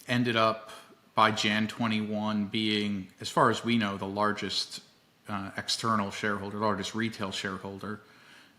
[0.07, 0.71] ended up
[1.15, 4.81] by Jan 21 being, as far as we know, the largest
[5.29, 8.01] uh, external shareholder, largest retail shareholder.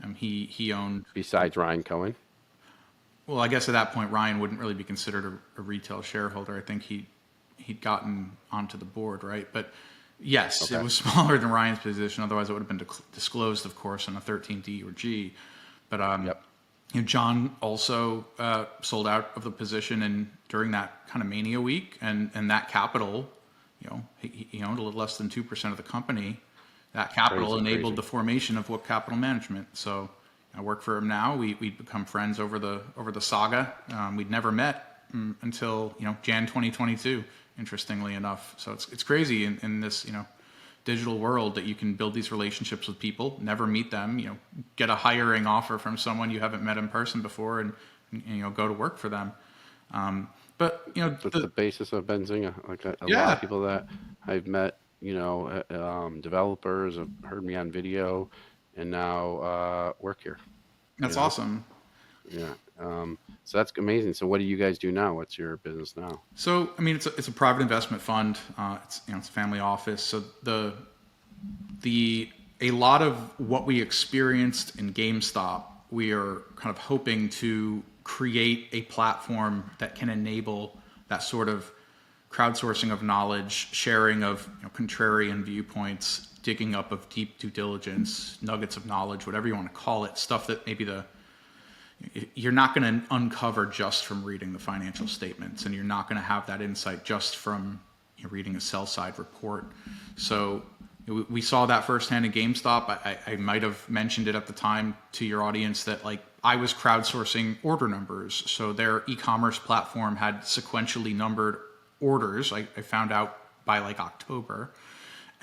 [0.02, 1.04] Um, he he owned.
[1.14, 2.14] besides ryan cohen
[3.26, 6.56] Well, I guess at that point Ryan wouldn't really be considered a, a retail shareholder.
[6.56, 7.06] I think he
[7.56, 9.48] he'd gotten onto the board, right?
[9.52, 9.72] But
[10.20, 10.80] yes, Okay.
[10.80, 12.22] it was smaller than Ryan's position.
[12.22, 15.34] Otherwise, it would have been disclosed, of course, in a 13D or G.
[15.88, 16.42] But um, Yep.
[16.94, 21.28] you know, John also uh, sold out of the position and during that kind of
[21.28, 23.28] mania week, and and that capital,
[23.80, 26.38] you know, he, he owned a little less than two percent of the company.
[26.92, 27.96] That capital Crazy, enabled crazy.
[27.96, 29.66] the formation of Wook Capital Management.
[29.76, 30.08] So
[30.56, 31.36] I work for him now.
[31.36, 33.72] We we'd become friends over the over the saga.
[33.92, 37.24] Um, we'd never met mm, until you know Jan 2022.
[37.58, 40.26] Interestingly enough, so it's it's crazy in, in this you know
[40.84, 44.36] digital world that you can build these relationships with people, never meet them, you know,
[44.76, 47.72] get a hiring offer from someone you haven't met in person before, and,
[48.12, 49.32] and you know go to work for them.
[49.92, 52.68] Um, but you know, That's the- the basis of Benzinga.
[52.68, 53.86] Like a, a lot of people that
[54.26, 58.28] I've met, you know, uh, um, developers have heard me on video,
[58.76, 60.38] and now uh, work here.
[60.98, 61.22] that's yeah.
[61.22, 61.64] awesome.
[62.28, 62.54] Yeah.
[62.78, 64.14] Um, so that's amazing.
[64.14, 65.14] So what do you guys do now?
[65.14, 66.20] What's your business now?
[66.34, 68.38] So, I mean, it's a, it's a private investment fund.
[68.58, 70.02] Uh, it's you know it's a family office.
[70.02, 70.74] So the
[71.80, 72.28] the
[72.60, 78.68] a lot of what we experienced in GameStop, we are kind of hoping to create
[78.72, 81.70] a platform that can enable that sort of
[82.30, 88.38] crowdsourcing of knowledge, sharing of you know, contrarian viewpoints, digging up of deep due diligence,
[88.40, 91.04] nuggets of knowledge, whatever you want to call it, stuff that maybe the
[92.36, 96.20] you're not going to uncover just from reading the financial statements and you're not going
[96.20, 97.80] to have that insight just from
[98.16, 99.64] you know, reading a sell side report.
[100.14, 100.62] So
[101.08, 102.90] we, saw that firsthand in gamestop.
[102.90, 106.22] I, I, I might have mentioned it at the time to your audience that like
[106.44, 108.44] i was crowdsourcing order numbers.
[108.46, 111.58] So their e-commerce platform had sequentially numbered
[111.98, 114.70] orders i, I found out by like october.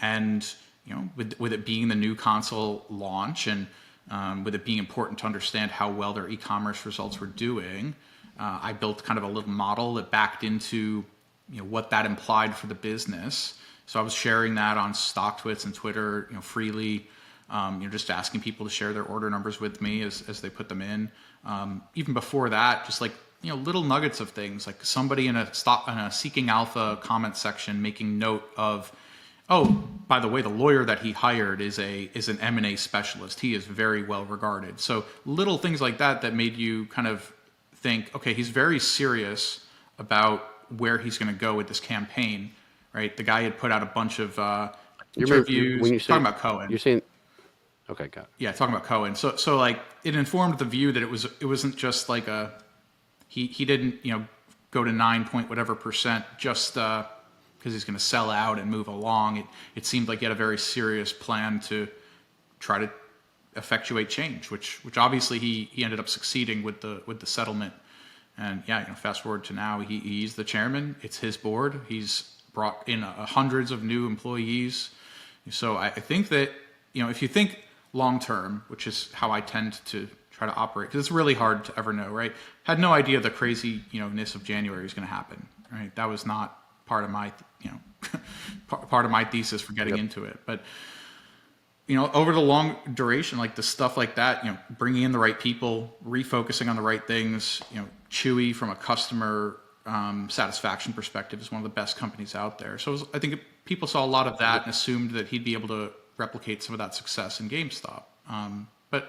[0.01, 0.45] And
[0.85, 3.67] you know, with, with it being the new console launch and
[4.11, 7.95] um, with it being important to understand how well their e-commerce results were doing,
[8.39, 11.05] uh, I built kind of a little model that backed into
[11.49, 13.57] you know what that implied for the business.
[13.85, 17.07] So I was sharing that on StockTwits and Twitter, you know, freely.
[17.49, 20.41] Um, you know, just asking people to share their order numbers with me as, as
[20.41, 21.11] they put them in.
[21.45, 23.11] Um, even before that, just like
[23.43, 26.97] you know, little nuggets of things like somebody in a stop in a Seeking Alpha
[27.01, 28.91] comment section making note of
[29.49, 32.65] Oh, by the way, the lawyer that he hired is a is an M and
[32.65, 33.39] A specialist.
[33.39, 34.79] He is very well regarded.
[34.79, 37.31] So little things like that that made you kind of
[37.75, 39.65] think, okay, he's very serious
[39.99, 42.51] about where he's going to go with this campaign,
[42.93, 43.15] right?
[43.15, 44.71] The guy had put out a bunch of uh,
[45.15, 46.69] you interviews when you say, talking about Cohen.
[46.69, 47.01] You're saying,
[47.89, 48.29] okay, got it.
[48.37, 49.15] yeah, talking about Cohen.
[49.15, 52.53] So so like it informed the view that it was it wasn't just like a
[53.27, 54.25] he he didn't you know
[54.71, 56.77] go to nine point whatever percent just.
[56.77, 57.05] Uh,
[57.63, 59.37] because he's going to sell out and move along.
[59.37, 61.87] It, it seemed like he had a very serious plan to
[62.59, 62.91] try to
[63.55, 67.73] effectuate change, which which obviously he, he ended up succeeding with the with the settlement.
[68.37, 70.97] And yeah, you know, fast forward to now, he, he's the chairman.
[71.01, 71.79] It's his board.
[71.87, 74.89] He's brought in hundreds of new employees.
[75.49, 76.51] So I, I think that
[76.91, 80.53] you know if you think long term, which is how I tend to try to
[80.53, 82.33] operate, because it's really hard to ever know, right?
[82.63, 85.95] Had no idea the crazy you know ness of January is going to happen, right?
[85.95, 86.62] That was not
[86.93, 88.19] part of my you know
[88.93, 90.03] part of my thesis for getting yep.
[90.03, 90.39] into it.
[90.45, 90.61] But
[91.87, 95.11] you know over the long duration like the stuff like that you know bringing in
[95.11, 100.29] the right people refocusing on the right things you know chewy from a customer um,
[100.29, 102.77] satisfaction perspective is one of the best companies out there.
[102.77, 105.53] So was, i think people saw a lot of that and assumed that he'd be
[105.53, 108.03] able to replicate some of that success in gamestop.
[108.29, 109.03] Um, but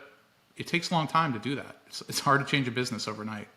[0.57, 1.77] it takes a long time to do that.
[1.89, 3.49] It's, it's hard to change a business overnight.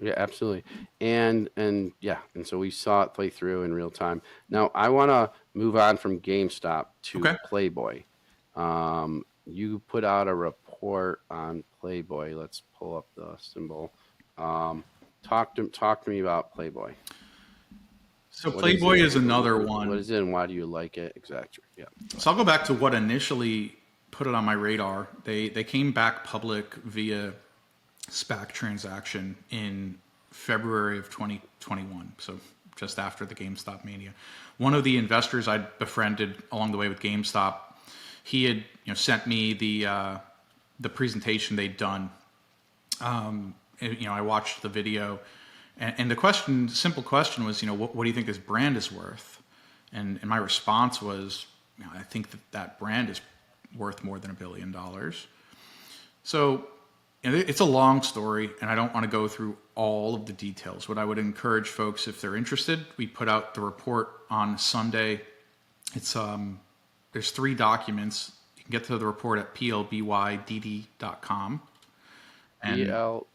[0.00, 0.64] Yeah, absolutely.
[1.00, 4.22] And and yeah, and so we saw it play through in real time.
[4.48, 7.36] Now I want to move on from GameStop to Okay.
[7.46, 8.04] Playboy.
[8.56, 12.34] Um, you put out a report on Playboy.
[12.34, 13.92] Let's pull up the symbol.
[14.38, 14.84] Um,
[15.22, 16.94] talk to talk to me about Playboy.
[18.30, 19.88] So Playboy is another one.
[19.88, 21.12] What is it, and why do you like it?
[21.16, 21.64] Exactly.
[21.76, 21.86] Yeah.
[22.16, 23.76] So I'll go back to what initially
[24.10, 25.08] put it on my radar.
[25.24, 27.34] They they came back public via
[28.10, 29.98] SPAC transaction in
[30.30, 32.12] February of 2021.
[32.18, 32.38] So
[32.80, 34.14] just after the GameStop mania.
[34.56, 37.56] One of the investors I befriended along the way with GameStop,
[38.24, 40.18] he had you know sent me the uh,
[40.80, 42.10] the presentation they'd done.
[43.00, 45.20] Um, and, you know, I watched the video,
[45.78, 48.38] and, and, the question, simple question, was you know what, what do you think this
[48.38, 49.42] brand is worth?
[49.92, 51.46] And, and my response was,
[51.78, 53.20] you know, I think that that brand is
[53.76, 55.26] worth more than a billion dollars.
[56.24, 56.66] So
[57.22, 60.88] it's a long story, and I don't want to go through all of the details.
[60.88, 65.20] What I would encourage folks, if they're interested, we put out the report on Sunday.
[65.94, 66.60] It's um,
[67.12, 68.32] there's three documents.
[68.56, 71.62] You can get to the report at plbydd.com.
[72.62, 73.26] And PL,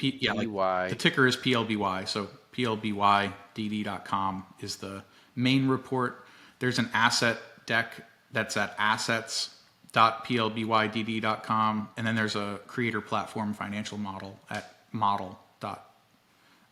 [0.00, 2.08] yeah, like the ticker is PLBY.
[2.08, 6.24] So plbydd.com is the main report.
[6.58, 9.57] There's an asset deck that's at assets
[9.92, 15.94] plbydd.com, and then there's a creator platform financial model at model dot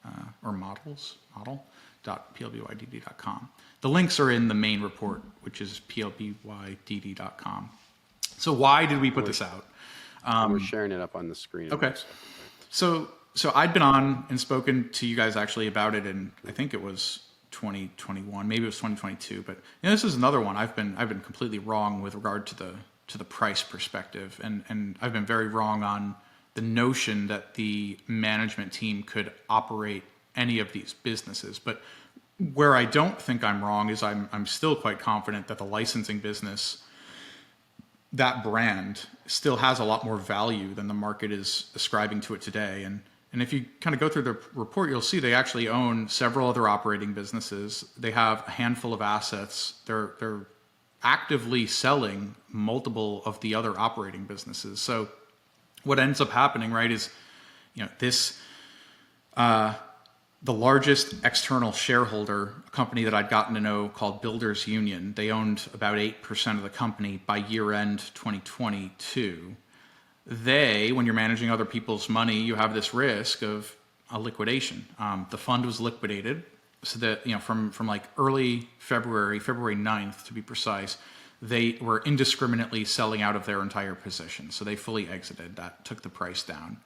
[0.04, 1.64] uh, or models model
[2.02, 3.48] dot plbydd.com.
[3.80, 7.70] The links are in the main report, which is plbydd.com.
[8.38, 9.66] So why did we put this out?
[10.24, 11.72] Um, We're sharing it up on the screen.
[11.72, 11.94] Okay.
[12.70, 16.52] So so I'd been on and spoken to you guys actually about it, and I
[16.52, 17.20] think it was
[17.52, 19.42] 2021, maybe it was 2022.
[19.42, 22.46] But you know, this is another one I've been I've been completely wrong with regard
[22.48, 22.74] to the
[23.08, 24.40] to the price perspective.
[24.42, 26.14] And, and I've been very wrong on
[26.54, 30.02] the notion that the management team could operate
[30.34, 31.58] any of these businesses.
[31.58, 31.82] But
[32.54, 36.18] where I don't think I'm wrong is I'm, I'm still quite confident that the licensing
[36.18, 36.82] business,
[38.12, 42.40] that brand, still has a lot more value than the market is ascribing to it
[42.40, 42.84] today.
[42.84, 46.08] And, and if you kind of go through the report, you'll see they actually own
[46.08, 47.86] several other operating businesses.
[47.96, 49.80] They have a handful of assets.
[49.86, 50.46] They're, they're
[51.02, 54.80] actively selling multiple of the other operating businesses.
[54.80, 55.08] So
[55.84, 57.10] what ends up happening, right, is
[57.74, 58.38] you know this
[59.36, 59.74] uh,
[60.42, 65.14] the largest external shareholder, a company that I'd gotten to know called Builders Union.
[65.14, 69.56] They owned about eight percent of the company by year end 2022.
[70.28, 73.76] They, when you're managing other people's money, you have this risk of
[74.10, 74.86] a liquidation.
[74.98, 76.42] Um, the fund was liquidated
[76.86, 80.98] so that you know from from like early February, February 9th to be precise,
[81.42, 84.50] they were indiscriminately selling out of their entire position.
[84.50, 85.56] So they fully exited.
[85.56, 86.78] That took the price down.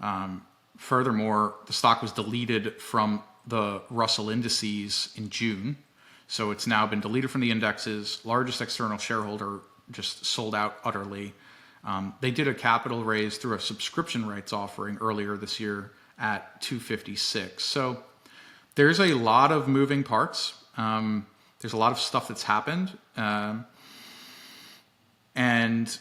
[0.00, 0.44] Um,
[0.76, 5.76] furthermore, the stock was deleted from the Russell indices in June.
[6.26, 8.20] So it's now been deleted from the indexes.
[8.24, 11.34] Largest external shareholder just sold out utterly.
[11.84, 16.60] Um, they did a capital raise through a subscription rights offering earlier this year at
[16.62, 17.62] 256.
[17.62, 18.02] So
[18.74, 20.54] there's a lot of moving parts.
[20.76, 21.26] Um,
[21.60, 22.96] there's a lot of stuff that's happened.
[23.16, 23.66] Um,
[25.34, 25.98] and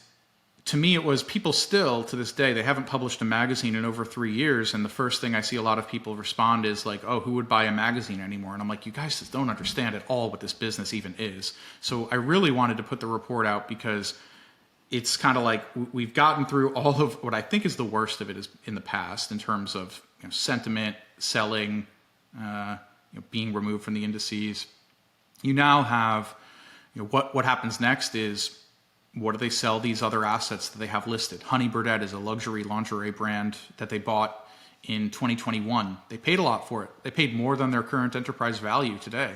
[0.65, 3.83] to me, it was people still to this day, they haven't published a magazine in
[3.83, 4.73] over three years.
[4.73, 7.33] And the first thing I see a lot of people respond is like, oh, who
[7.33, 8.53] would buy a magazine anymore?
[8.53, 11.53] And I'm like, you guys just don't understand at all what this business even is.
[11.81, 14.13] So I really wanted to put the report out because
[14.89, 18.21] it's kind of like we've gotten through all of what I think is the worst
[18.21, 21.87] of it is in the past in terms of you know, sentiment, selling,
[22.39, 22.77] uh,
[23.11, 24.67] you know, being removed from the indices.
[25.41, 26.33] You now have,
[26.93, 28.59] you know, what what happens next is
[29.15, 31.43] what do they sell these other assets that they have listed?
[31.43, 34.47] Honey Birdette is a luxury lingerie brand that they bought
[34.83, 35.97] in 2021.
[36.09, 36.89] They paid a lot for it.
[37.03, 39.33] They paid more than their current enterprise value today,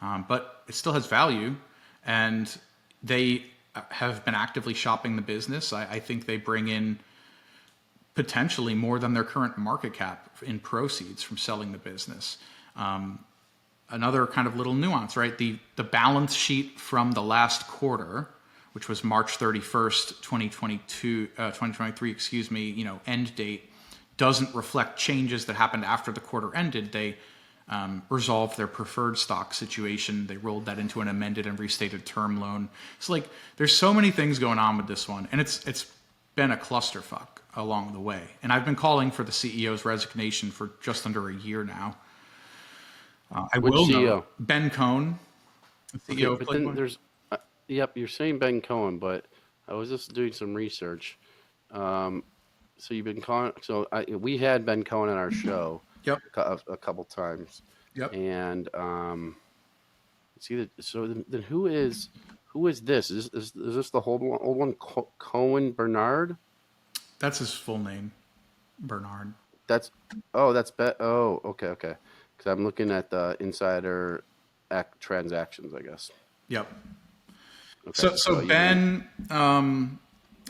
[0.00, 1.56] um, but it still has value,
[2.04, 2.54] and
[3.02, 3.44] they
[3.90, 5.72] have been actively shopping the business.
[5.72, 6.98] I, I think they bring in
[8.14, 12.38] potentially more than their current market cap in proceeds from selling the business.
[12.76, 13.24] Um,
[13.90, 15.36] another kind of little nuance, right?
[15.36, 18.28] The the balance sheet from the last quarter,
[18.72, 23.70] which was March 31st, 2022, uh, 2023, excuse me, you know, end date,
[24.16, 26.92] doesn't reflect changes that happened after the quarter ended.
[26.92, 27.16] They
[27.68, 30.26] um, resolved their preferred stock situation.
[30.26, 32.68] They rolled that into an amended and restated term loan.
[32.98, 35.90] It's like there's so many things going on with this one, and it's it's
[36.34, 38.22] been a clusterfuck along the way.
[38.42, 41.96] And I've been calling for the CEO's resignation for just under a year now.
[43.34, 44.24] Uh, I Which will CEO?
[44.40, 45.18] Ben Kohn,
[45.96, 46.74] CEO Okay, of but then Playboy.
[46.74, 46.98] there's,
[47.30, 47.36] uh,
[47.68, 49.26] yep, you're saying Ben Cohen, but
[49.68, 51.18] I was just doing some research.
[51.70, 52.24] Um,
[52.78, 53.52] so you've been calling.
[53.62, 56.18] So I, we had Ben Cohen on our show Yep.
[56.36, 57.62] a, a couple times,
[57.94, 58.12] Yep.
[58.14, 59.36] and um,
[60.40, 60.70] see that.
[60.80, 62.08] So then, then who is
[62.46, 63.10] who is this?
[63.10, 64.38] Is, is, is this the old one?
[64.42, 66.36] Old one Co- Cohen Bernard?
[67.22, 68.10] That's his full name,
[68.80, 69.32] Bernard.
[69.68, 69.92] That's
[70.34, 70.96] oh, that's bet.
[70.98, 71.94] Oh, okay, okay.
[72.36, 74.24] Because I'm looking at the insider
[74.72, 76.10] act transactions, I guess.
[76.48, 76.66] Yep.
[77.86, 80.00] Okay, So, so you- Ben um,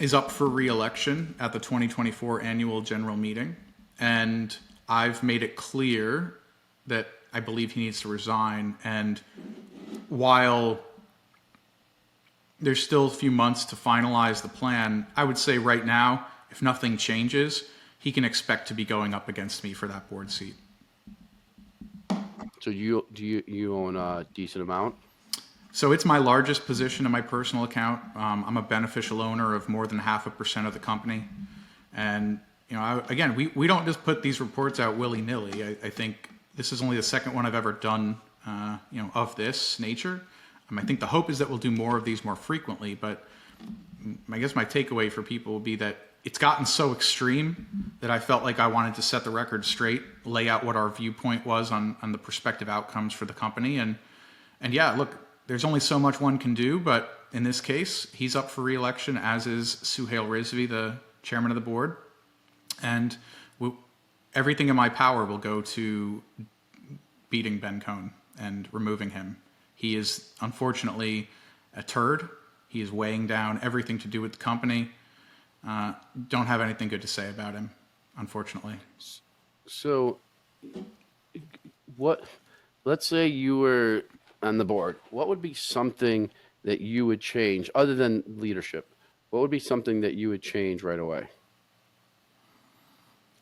[0.00, 3.54] is up for re-election at the 2024 annual general meeting,
[4.00, 4.56] and
[4.88, 6.38] I've made it clear
[6.86, 8.76] that I believe he needs to resign.
[8.82, 9.20] And
[10.08, 10.80] while
[12.60, 16.62] there's still a few months to finalize the plan, I would say right now, if
[16.62, 17.64] nothing changes,
[17.98, 20.55] he can expect to be going up against me for that board seat.
[22.61, 24.94] So you do you you own a decent amount?
[25.72, 28.00] So it's my largest position in my personal account.
[28.14, 31.24] Um, I'm a beneficial owner of more than half a percent of the company,
[31.92, 32.38] and
[32.68, 35.62] you know, I, again, we, we don't just put these reports out willy nilly.
[35.62, 39.11] I, I think this is only the second one I've ever done, uh, you know,
[39.14, 40.22] of this nature.
[40.70, 42.94] Um, I think the hope is that we'll do more of these more frequently.
[42.94, 43.26] But
[44.30, 48.18] I guess my takeaway for people will be that it's gotten so extreme that I
[48.18, 51.72] felt like I wanted to set the record straight, lay out what our viewpoint was
[51.72, 53.96] on on the prospective outcomes for the company, and
[54.60, 58.36] and yeah, look, there's only so much one can do, but in this case, he's
[58.36, 61.96] up for re-election, as is Suhail Rizvi, the chairman of the board,
[62.82, 63.16] and
[63.58, 63.72] we,
[64.34, 66.22] everything in my power will go to
[67.30, 69.38] beating Ben Kohn and removing him.
[69.74, 71.28] He is unfortunately
[71.74, 72.28] a turd.
[72.68, 74.90] He is weighing down everything to do with the company.
[75.66, 75.94] Uh,
[76.28, 77.70] don't have anything good to say about him,
[78.16, 78.74] unfortunately.
[79.66, 80.18] So
[81.96, 82.24] what
[82.84, 84.04] let's say you were
[84.42, 84.96] on the board.
[85.10, 86.30] What would be something
[86.64, 88.94] that you would change other than leadership?
[89.30, 91.28] What would be something that you would change right away?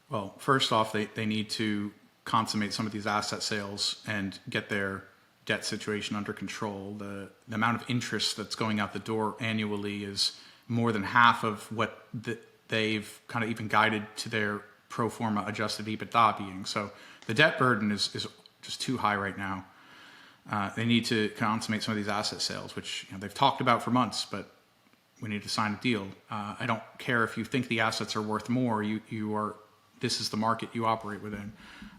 [0.09, 1.93] Well, first off, they, they need to
[2.25, 5.05] consummate some of these asset sales and get their
[5.47, 6.95] debt situation under control.
[6.99, 10.33] The, the amount of interest that's going out the door annually is
[10.71, 15.45] more than half of what the, they've kind of even guided to their pro forma
[15.47, 16.64] adjusted EBITDA being.
[16.64, 16.91] So
[17.27, 18.27] the debt burden is, is
[18.62, 19.66] just too high right now.
[20.51, 23.61] Uh, they need to consummate some of these asset sales, which you know, they've talked
[23.61, 24.51] about for months, but
[25.21, 26.07] we need to sign a deal.
[26.31, 28.83] Uh, I don't care if you think the assets are worth more.
[28.83, 29.57] You you are
[30.01, 31.53] this is the market you operate within.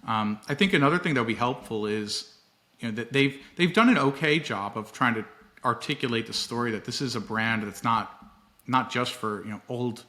[0.08, 2.34] Um, I think another thing that would be helpful is
[2.80, 5.26] you know that they've they've done an okay job of trying to
[5.64, 8.21] articulate the story that this is a brand that's not
[8.68, 10.04] not just for you know old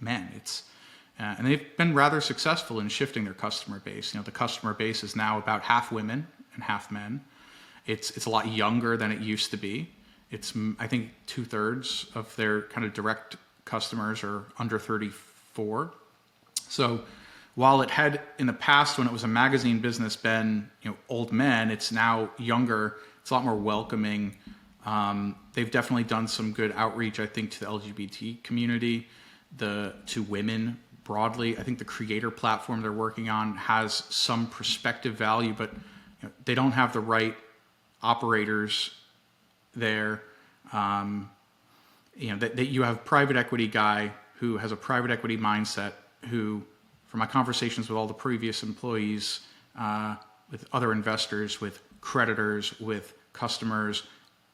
[0.00, 0.30] men.
[0.34, 0.64] It's
[1.18, 4.14] uh, and they've been rather successful in shifting their customer base.
[4.14, 7.24] You know the customer base is now about half women and half men.
[7.86, 9.90] It's it's a lot younger than it used to be.
[10.30, 15.92] It's I think two thirds of their kind of direct customers are under 34.
[16.68, 17.02] So
[17.54, 20.96] while it had in the past when it was a magazine business been you know
[21.08, 22.96] old men, it's now younger.
[23.20, 24.36] It's a lot more welcoming.
[24.88, 29.06] Um, they've definitely done some good outreach, I think, to the LGBT community,
[29.58, 31.58] the to women broadly.
[31.58, 36.30] I think the creator platform they're working on has some perspective value, but you know,
[36.46, 37.36] they don't have the right
[38.02, 38.94] operators
[39.76, 40.22] there.
[40.72, 41.30] Um,
[42.16, 45.92] you know that, that you have private equity guy who has a private equity mindset
[46.30, 46.62] who
[47.04, 49.40] from my conversations with all the previous employees
[49.78, 50.16] uh,
[50.50, 54.04] with other investors with creditors with customers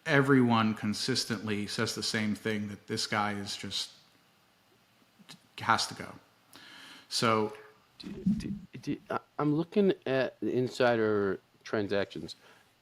[0.07, 3.91] everyone consistently says the same thing that this guy is just
[5.61, 6.09] has to go
[7.09, 7.53] so
[9.39, 12.37] I'm looking at the insider transactions.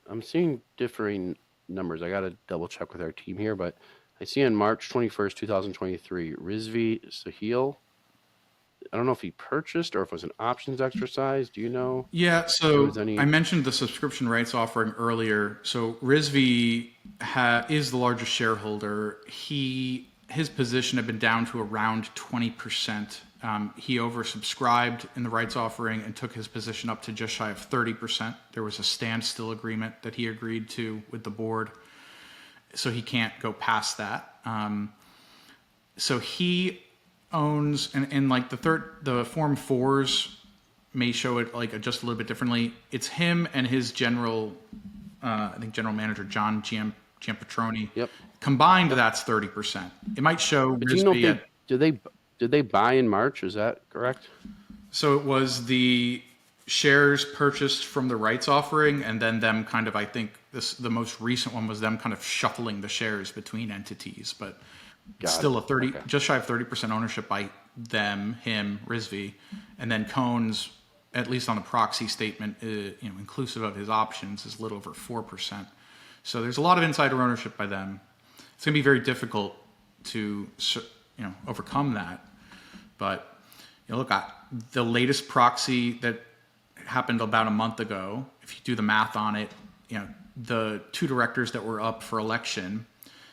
[0.09, 1.37] I'm seeing differing
[1.69, 2.03] numbers.
[2.03, 3.77] I got to double check with our team here, but
[4.21, 7.77] I see on March 21st, 2023, Rizvi Suhail.
[8.93, 11.49] I don't know if he purchased or if it was an options exercise.
[11.51, 12.07] Do you know?
[12.11, 15.59] Yeah, so any- I mentioned the subscription rights offering earlier.
[15.63, 19.19] So Rizvi ha- is the largest shareholder.
[19.29, 23.21] He his position had been down to around twenty percent.
[23.43, 27.51] Um, he oversubscribed in the rights offering and took his position up to just shy
[27.51, 28.37] of thirty percent.
[28.53, 31.71] There was a standstill agreement that he agreed to with the board,
[32.75, 34.37] so he can't go past that.
[34.45, 34.93] Um,
[35.97, 36.83] so he
[37.33, 40.37] owns and, and like the third the form fours
[40.95, 44.53] may show it like just a little bit differently it's him and his general
[45.23, 48.11] uh, i think general manager john Giam, giampetroni Yep.
[48.41, 52.01] combined that's 30% it might show But do you know they, at- did they
[52.39, 53.45] did they buy in March?
[53.45, 54.29] Is that correct?
[54.91, 56.21] so it was the
[56.67, 60.91] shares purchased from the rights offering and then them kind of i think this the
[60.91, 64.61] most recent one was them kind of shuffling the shares between entities but
[65.21, 65.33] Got it.
[65.33, 66.01] still a 30 Okay.
[66.07, 69.35] just shy of 30% ownership by them him Rizvi
[69.79, 70.71] and then Kohn's
[71.15, 74.63] at least on the proxy statement uh, you know inclusive of his options is a
[74.63, 75.67] little over 4%
[76.23, 78.01] so there's a lot of insider ownership by them
[78.55, 79.57] it's going to be very difficult
[80.05, 80.49] to
[81.19, 82.27] you know overcome that
[82.99, 83.33] but
[83.89, 84.31] you know, look, I,
[84.73, 86.21] the latest proxy that
[86.87, 89.51] happened about a month ago, if you do the math on it,
[89.89, 92.87] you know, the two directors that were up for election,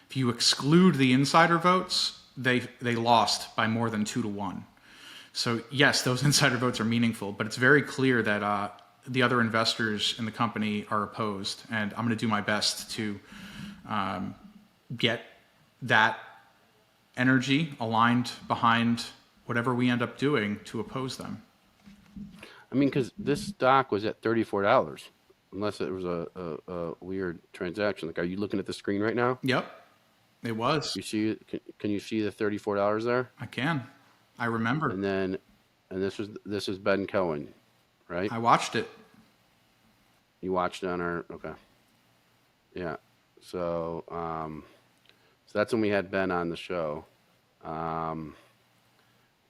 [0.10, 4.66] if you exclude the insider votes, they they lost by more than two to one.
[5.34, 8.70] So yes, those insider votes are meaningful, but it's very clear that uh,
[9.08, 12.92] the other investors in the company are opposed, and I'm going to do my best
[12.92, 13.20] to
[13.88, 14.36] um,
[14.98, 15.22] get
[15.84, 16.20] that
[17.16, 19.06] energy aligned behind
[19.46, 21.42] whatever we end up doing to oppose them.
[22.72, 25.10] I mean, because this stock was at thirty-four dollars,
[25.54, 28.08] unless it was a, a, a weird transaction.
[28.08, 29.40] Like, are you looking at the screen right now?
[29.44, 29.66] Yep,
[30.44, 30.96] it was.
[30.96, 31.38] You see?
[31.48, 33.30] Can, can you see the thirty-four dollars there?
[33.40, 33.86] I can.
[34.38, 34.90] I remember.
[34.90, 35.38] And then,
[35.90, 37.54] and this was this is Ben Cohen,
[38.08, 38.32] right?
[38.32, 38.90] I watched it.
[40.42, 41.52] You watched on our okay.
[42.74, 42.96] Yeah.
[43.42, 44.64] So um
[45.46, 47.06] so that's when we had Ben on the show.
[47.64, 48.36] Um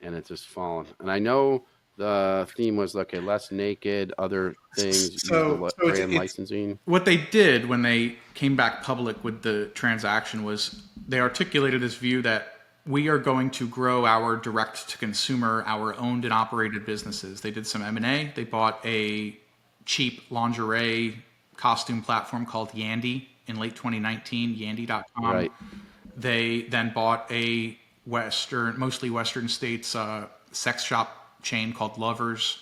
[0.02, 0.88] and it's just fallen.
[1.00, 1.66] And I know
[2.00, 6.80] the theme was okay, less naked, other things, So- so brand it's- licensing.
[6.86, 11.96] What they did when they came back public with the transaction was they articulated this
[11.96, 12.54] view that
[12.88, 17.42] we are going to grow our direct to consumer, our owned and operated businesses.
[17.42, 18.32] They did some M&A.
[18.34, 19.38] They bought a
[19.86, 21.18] cheap lingerie
[21.58, 25.24] costume platform called Yandy in late 2019, yandy.com.
[25.26, 25.52] Right.
[26.16, 32.60] They then bought a Western, mostly Western states, uh, sex shop chain called Lovers.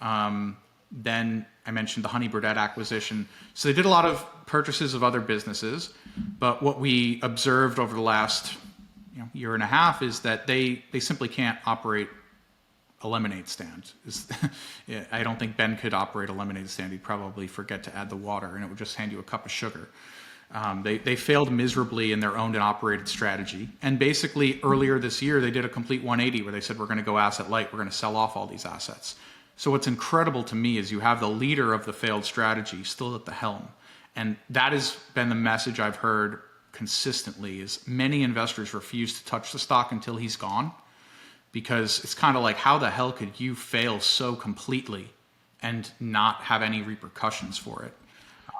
[0.00, 0.56] Um,
[0.90, 3.28] then I mentioned the Honey Birdette acquisition.
[3.54, 5.92] So they did a lot of purchases of other businesses.
[6.38, 8.56] But what we observed over the last
[9.14, 12.08] you know, year and a half is that they, they simply can't operate
[13.02, 13.92] a lemonade stand.
[15.12, 16.92] I don't think Ben could operate a lemonade stand.
[16.92, 19.44] He'd probably forget to add the water and it would just hand you a cup
[19.44, 19.88] of sugar.
[20.50, 23.68] Um, they, they failed miserably in their owned and operated strategy.
[23.82, 26.98] And basically, earlier this year, they did a complete 180 where they said, We're going
[26.98, 29.16] to go asset light, we're going to sell off all these assets.
[29.56, 33.14] So, what's incredible to me is you have the leader of the failed strategy still
[33.14, 33.68] at the helm.
[34.16, 36.40] And that has been the message I've heard
[36.72, 40.72] consistently is many investors refuse to touch the stock until he's gone
[41.52, 45.10] because it's kind of like how the hell could you fail so completely
[45.60, 47.92] and not have any repercussions for it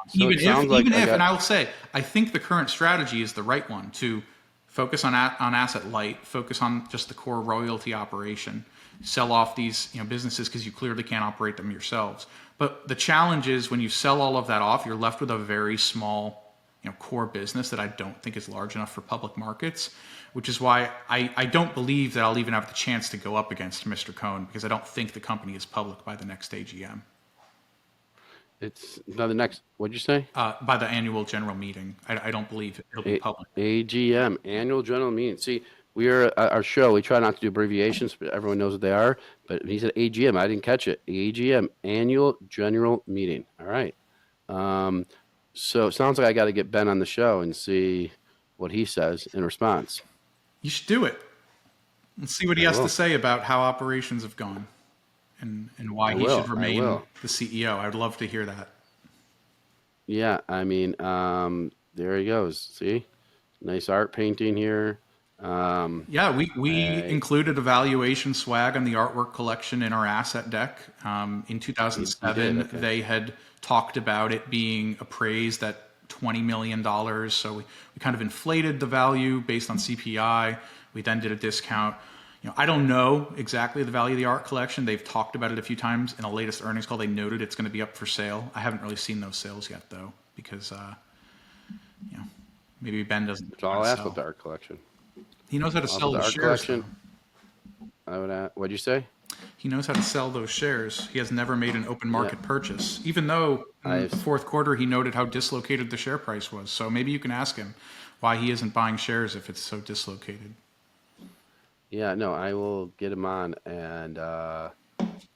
[0.09, 2.71] So even if, sounds like if, got- and I will say, I think the current
[2.71, 4.23] strategy is the right one to
[4.67, 8.65] focus on a, on asset light, focus on just the core royalty operation,
[9.03, 12.27] sell off these you know businesses because you clearly can't operate them yourselves.
[12.59, 15.39] But the challenge is when you sell all of that off, you're left with a
[15.39, 19.37] very small you know core business that I don't think is large enough for public
[19.37, 19.91] markets.
[20.35, 23.35] Which is why I, I don't believe that I'll even have the chance to go
[23.35, 24.15] up against Mr.
[24.15, 27.01] Kohn because I don't think the company is public by the next AGM,
[28.61, 30.27] It's now the next what'd you say?
[30.35, 31.95] uh, by the annual general meeting.
[32.09, 33.49] I, I don't believe it'll be A- public.
[33.57, 35.37] AGM, annual general meeting.
[35.37, 35.63] See,
[35.95, 36.93] we are uh, our show.
[36.93, 39.17] We try not to do abbreviations, but everyone knows what they are.
[39.47, 40.37] But he said AGM.
[40.37, 41.01] I didn't catch it.
[41.07, 43.45] AGM, annual general meeting.
[43.61, 43.95] All right.
[44.49, 45.07] Um,
[45.55, 48.13] so it sounds like I got to get Ben on the show and see
[48.57, 50.03] what he says in response.
[50.63, 51.21] You should do it.
[52.19, 52.85] Let's see what he has will.
[52.85, 54.67] to say about how operations have gone
[55.41, 56.83] and, and why I he will, should remain
[57.23, 57.79] the CEO.
[57.79, 58.69] I'd love to hear that.
[60.07, 62.61] Yeah, I mean, um, there he goes.
[62.61, 63.07] See,
[63.61, 64.99] nice art painting here.
[65.41, 70.51] Um, Yeah, we, we I- included evaluation swag on the artwork collection in our asset
[70.51, 70.79] deck.
[71.05, 72.79] Um, in 2007, did, okay.
[72.79, 75.77] they had talked about it being appraised at
[76.09, 76.83] $20 million.
[77.31, 77.63] So we,
[77.95, 80.59] we kind of inflated the value based on CPI.
[80.95, 81.97] We then did a discount.
[82.43, 84.85] You know, I don't know exactly the value of the art collection.
[84.85, 86.97] They've talked about it a few times in the latest earnings call.
[86.97, 88.49] They noted it's going to be up for sale.
[88.55, 90.95] I haven't really seen those sales yet, though, because uh,
[92.11, 92.25] you know
[92.81, 93.53] maybe Ben doesn't.
[93.53, 94.15] it's all asked sell.
[94.17, 94.79] art collection.
[95.49, 96.65] He knows how to sell the art shares.
[96.65, 96.85] collection.
[98.07, 98.15] though.
[98.15, 98.31] I would.
[98.31, 99.07] Add, what'd you say?
[99.57, 101.09] He knows how to sell those shares.
[101.09, 104.77] He has never made an open market purchase, even though in I've- the fourth quarter
[104.77, 106.71] he noted how dislocated the share price was.
[106.71, 107.75] So maybe you can ask him
[108.21, 110.55] why he isn't buying shares if it's so dislocated.
[111.91, 114.71] Yeah, no, I will get him on and uh,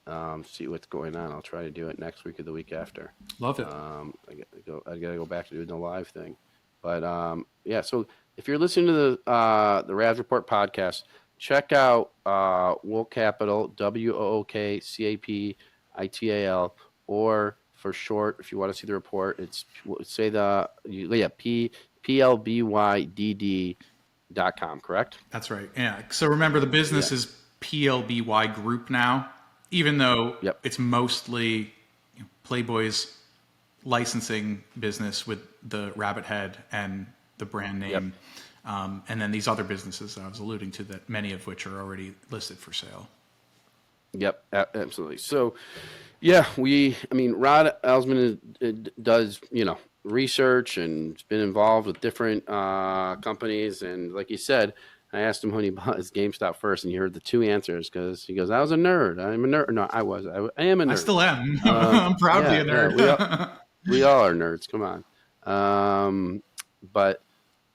[0.05, 1.31] um, see what's going on.
[1.31, 3.11] I'll try to do it next week or the week after.
[3.39, 3.67] Love it.
[3.67, 4.83] Um, I gotta go.
[4.85, 6.35] I gotta go back to doing the live thing,
[6.81, 7.81] but um, yeah.
[7.81, 8.05] So
[8.37, 11.03] if you're listening to the uh, the Raz Report podcast,
[11.37, 15.57] check out uh, Wook Capital W O O K C A P
[15.95, 16.75] I T A L,
[17.07, 19.65] or for short, if you want to see the report, it's
[20.03, 23.77] say the yeah P P L B Y D D
[24.33, 24.79] dot com.
[24.79, 25.17] Correct?
[25.31, 25.69] That's right.
[25.75, 26.01] Yeah.
[26.09, 27.15] So remember, the business Yeah.
[27.15, 29.29] is PLBY Group now,
[29.71, 30.59] even though Yep.
[30.63, 31.73] it's mostly
[32.43, 33.17] Playboy's
[33.85, 37.05] licensing business with the Rabbit Head and
[37.37, 38.13] the brand name.
[38.65, 41.67] Um, and then these other businesses that I was alluding to, that many of which
[41.67, 43.09] are already listed for sale.
[44.13, 45.17] Yep, absolutely.
[45.17, 45.55] So,
[46.21, 46.95] yeah, we.
[47.11, 52.43] I mean, Rod Alzmann is, uh, does you know research and been involved with different
[52.47, 53.81] uh, companies.
[53.81, 54.73] And like you said,
[55.11, 57.89] I asked him when he bought his GameStop first, and he heard the two answers
[57.89, 59.23] because he goes, "I was a nerd.
[59.23, 59.69] I'm a nerd.
[59.71, 60.25] No, I was.
[60.25, 60.91] I, I am a nerd.
[60.91, 61.59] I still am.
[61.65, 62.95] I'm proudly yeah, a yeah, nerd.
[62.97, 63.49] we all-
[63.89, 64.69] we all are nerds.
[64.69, 65.03] Come on.
[65.45, 66.43] Um,
[66.93, 67.21] but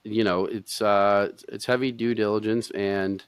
[0.03, 3.23] you know, it's uh, it's- it's heavy due diligence, and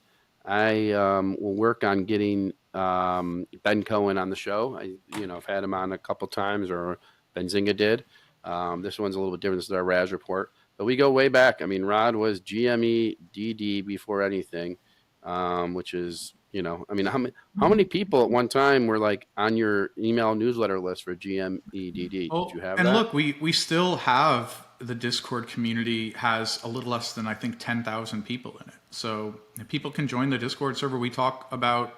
[0.45, 4.77] I um, will work on getting um, Ben Cohen on the show.
[4.77, 6.97] I you know I've had him on a couple times, or
[7.35, 8.03] Benzinga did.
[8.43, 9.59] Um, this one's a little bit different.
[9.59, 11.61] This is our Raz report, but we go way back.
[11.61, 14.77] I mean, Rod was GME DD before anything,
[15.23, 18.87] um, which is you know, I mean, how many how many people at one time
[18.87, 22.27] were like on your email newsletter list for GMEDD?
[22.29, 22.93] Oh, Did you have and that?
[22.93, 27.57] look, we we still have the Discord community has a little less than I think
[27.59, 28.75] ten thousand people in it.
[28.89, 29.39] So
[29.69, 30.97] people can join the Discord server.
[30.97, 31.95] We talk about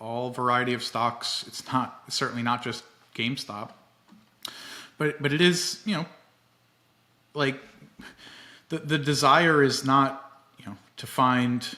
[0.00, 1.44] all variety of stocks.
[1.48, 2.84] It's not certainly not just
[3.14, 3.70] GameStop,
[4.98, 6.06] but but it is you know
[7.34, 7.58] like
[8.68, 11.76] the the desire is not you know to find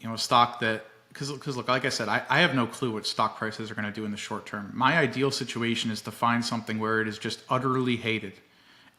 [0.00, 2.66] you know a stock that because because look like i said I, I have no
[2.66, 4.70] clue what stock prices are going to do in the short term.
[4.74, 8.34] My ideal situation is to find something where it is just utterly hated.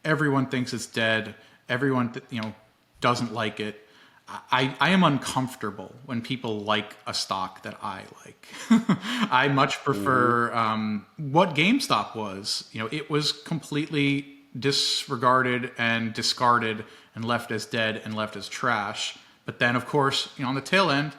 [0.04, 1.34] Everyone thinks it's dead.
[1.68, 2.54] Everyone th- you know
[3.00, 3.86] doesn't like it
[4.52, 8.46] I, I am uncomfortable when people like a stock that I like.
[9.30, 12.68] I much prefer um, what GameStop was.
[12.72, 14.26] You know, it was completely
[14.58, 19.16] disregarded and discarded and left as dead and left as trash.
[19.46, 21.12] But then, of course, you know, on the tail end,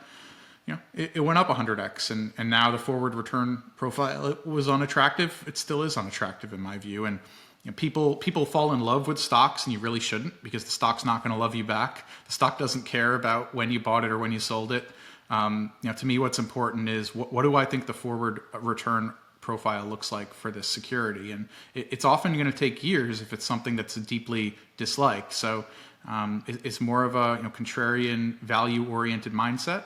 [0.66, 4.46] you know, it, it went up 100x, and, and now the forward return profile it
[4.46, 5.44] was unattractive.
[5.48, 7.20] It still is unattractive in my view, and
[7.64, 10.72] you know, people people fall in love with stocks, and you really shouldn't because the
[10.72, 12.08] stock's not going to love you back.
[12.26, 14.84] The stock doesn't care about when you bought it or when you sold it.
[15.30, 18.42] Um, you know, to me, what's important is what, what do I think the forward
[18.54, 23.22] return profile looks like for this security, and it, it's often going to take years
[23.22, 25.32] if it's something that's deeply disliked.
[25.32, 25.66] So
[26.08, 29.84] um, it, it's more of a you know contrarian value oriented mindset.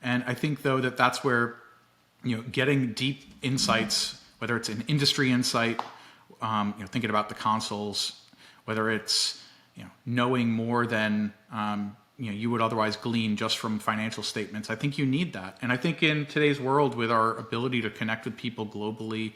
[0.00, 1.56] And I think though that that's where
[2.22, 5.80] you know getting deep insights, whether it's an industry insight,
[6.40, 8.20] um, you know thinking about the consoles,
[8.64, 9.42] whether it's
[9.74, 14.22] you know knowing more than um, you know you would otherwise glean just from financial
[14.22, 14.70] statements.
[14.70, 17.90] I think you need that, and I think in today's world with our ability to
[17.90, 19.32] connect with people globally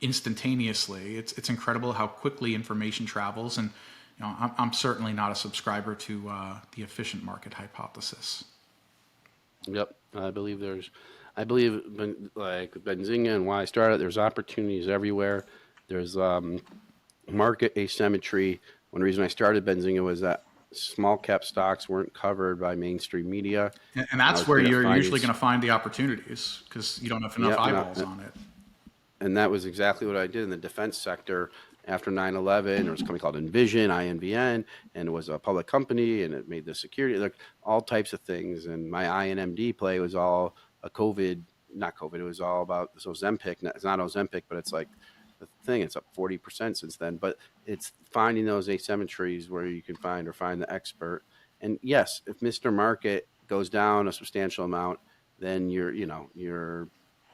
[0.00, 3.58] instantaneously, it's it's incredible how quickly information travels.
[3.58, 3.70] And
[4.18, 8.44] you know I'm, I'm certainly not a subscriber to uh, the efficient market hypothesis.
[9.66, 10.90] Yep, I believe there's,
[11.36, 14.00] I believe ben, like Benzinga and why I started.
[14.00, 15.44] There's opportunities everywhere.
[15.88, 16.60] There's um,
[17.30, 18.60] market asymmetry.
[18.90, 23.72] One reason I started Benzinga was that small cap stocks weren't covered by mainstream media.
[23.94, 27.22] And, and that's was where you're usually going to find the opportunities because you don't
[27.22, 28.32] have enough no, eyeballs on it.
[29.20, 31.50] and that was exactly what I did in the defense sector.
[31.86, 32.82] after 9/11.
[32.82, 34.64] There was a company called InVision, INVN,
[34.94, 38.20] and it was a public company, and it made the security, like all types of
[38.20, 38.66] things.
[38.66, 41.42] And my INMD play was all a COVID,
[41.74, 42.18] not COVID.
[42.18, 43.62] It was all about this Ozempic.
[43.62, 44.88] It's not Ozempic, but it's like
[45.38, 45.82] the thing.
[45.82, 47.16] It's up 40% since then.
[47.16, 51.22] But it's finding those asymmetries where you can find or find the expert.
[51.60, 52.72] And yes, if Mr.
[52.72, 54.98] Market goes down a substantial amount,
[55.38, 56.88] then you're, you know, you're,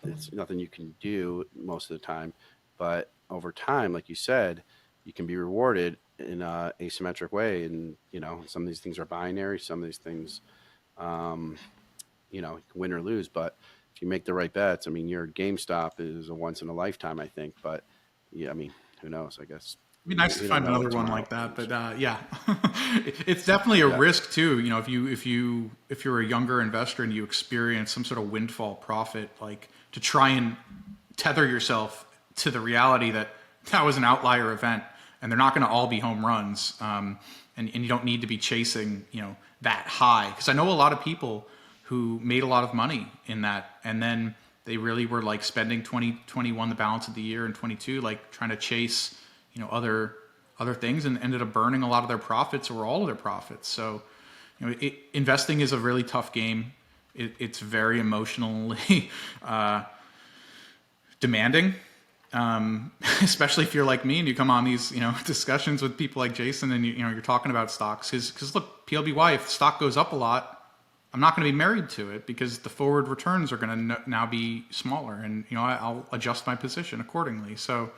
[0.05, 2.33] it's nothing you can do most of the time.
[2.79, 4.63] But over time, like you said,
[5.05, 7.65] you can be rewarded in a asymmetric way.
[7.65, 10.41] And, you know, some of these things are binary, some of these things,
[10.99, 11.57] um,
[12.31, 13.29] you know, win or lose.
[13.29, 13.57] But
[13.95, 16.73] if you make the right bets, I mean, your GameStop is a once in a
[16.73, 17.55] lifetime, I think.
[17.63, 17.85] But
[18.33, 19.39] yeah, I mean, who knows?
[19.41, 19.77] I guess.
[20.05, 22.17] It'd be nice to find another one like that, but uh, yeah,
[23.27, 23.99] it's definitely a Yeah.
[23.99, 24.59] risk too.
[24.59, 28.05] You know, if you if you if you're a younger investor and you experience some
[28.05, 30.57] sort of windfall profit, like to try and
[31.17, 32.05] tether yourself
[32.37, 33.29] to the reality that
[33.71, 34.83] that was an outlier event,
[35.21, 37.21] and they're not going to all be home runs, um,
[37.57, 40.69] and and you don't need to be chasing you know that high because I know
[40.69, 41.47] a lot of people
[41.85, 45.83] who made a lot of money in that, and then they really were like spending
[45.83, 49.17] 2021 the balance of the year and 22 like trying to chase
[49.53, 50.15] you know other
[50.59, 53.17] other things and ended up burning a lot of their profits or all of their
[53.17, 53.69] profits.
[53.69, 54.03] So
[54.59, 56.73] you know it, investing is a really tough game.
[57.15, 59.11] It, it's very emotionally
[59.43, 59.85] uh,
[61.21, 61.75] demanding
[62.33, 65.97] um, especially if you're like me and you come on these you know discussions with
[65.97, 68.11] people like jason and you, you know you're talking about stocks.
[68.11, 70.52] Because look plby if the stock goes up a lot
[71.15, 74.03] I'm not going to be married to it because the forward returns are going to
[74.07, 77.57] now be smaller, and you know I, I'll adjust my position accordingly.
[77.57, 77.91] So,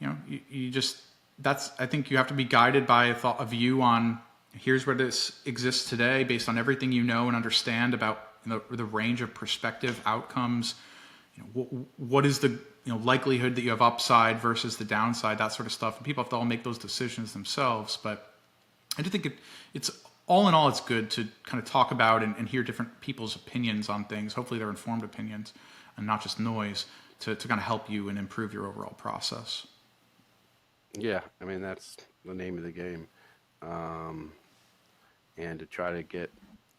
[0.00, 1.00] you know, you, you just
[1.38, 4.18] that's I think you have to be guided by a thought, a view on
[4.52, 8.84] here's where this exists today based on everything you know and understand about the, the
[8.84, 10.74] range of prospective outcomes.
[11.36, 14.84] You know, what, what is the you know likelihood that you have upside versus the
[14.84, 15.98] downside, that sort of stuff.
[15.98, 18.34] And people have to all make those decisions themselves, but
[18.98, 19.34] I do think it,
[19.72, 19.90] it's
[20.30, 23.34] all in all, it's good to kind of talk about and, and hear different people's
[23.34, 24.32] opinions on things.
[24.34, 25.52] Hopefully, they're informed opinions
[25.96, 26.86] and not just noise
[27.18, 29.66] to, to kind of help you and improve your overall process.
[30.96, 33.08] Yeah, I mean that's the name of the game,
[33.60, 34.32] um,
[35.36, 36.32] and to try to get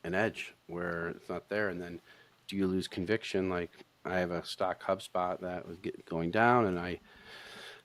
[0.05, 1.99] an edge where it's not there, and then
[2.47, 3.49] do you lose conviction?
[3.49, 3.71] Like
[4.05, 7.01] I have a stock HubSpot that was get, going down, and I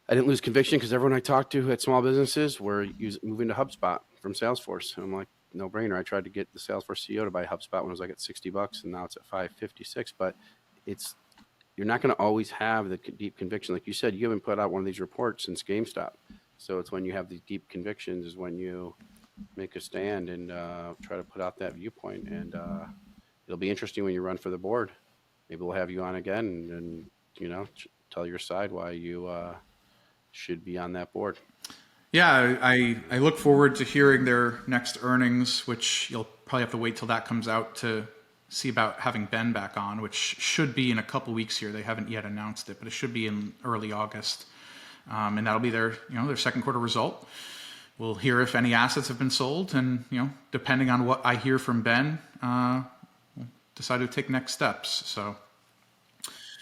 [0.08, 3.48] I didn't lose conviction because everyone I talked to had small businesses were use, moving
[3.48, 5.98] to HubSpot from Salesforce, and I'm like, no brainer.
[5.98, 8.20] I tried to get the Salesforce CEO to buy HubSpot when it was like at
[8.20, 10.12] 60 bucks, and now it's at 556.
[10.18, 10.36] But
[10.86, 11.14] it's
[11.76, 13.74] you're not going to always have the deep conviction.
[13.74, 16.12] Like you said, you haven't put out one of these reports since GameStop.
[16.58, 18.94] So it's when you have these deep convictions is when you
[19.56, 22.28] make a stand and uh, try to put out that viewpoint.
[22.28, 22.84] And uh,
[23.46, 24.90] it'll be interesting when you run for the board.
[25.50, 27.66] Maybe we'll have you on again and, and you know,
[28.10, 29.54] tell your side why you uh,
[30.32, 31.38] should be on that board.
[32.12, 36.76] Yeah, I, I look forward to hearing their next earnings, which you'll probably have to
[36.76, 38.06] wait till that comes out to
[38.48, 41.72] see about having Ben back on, which should be in a couple weeks here.
[41.72, 44.46] They haven't yet announced it, but it should be in early August,
[45.10, 47.26] um, and that'll be their you know their second quarter result.
[47.98, 51.34] We'll hear if any assets have been sold, and you know depending on what I
[51.34, 52.82] hear from Ben, uh,
[53.36, 54.88] we'll decide to take next steps.
[55.06, 55.36] So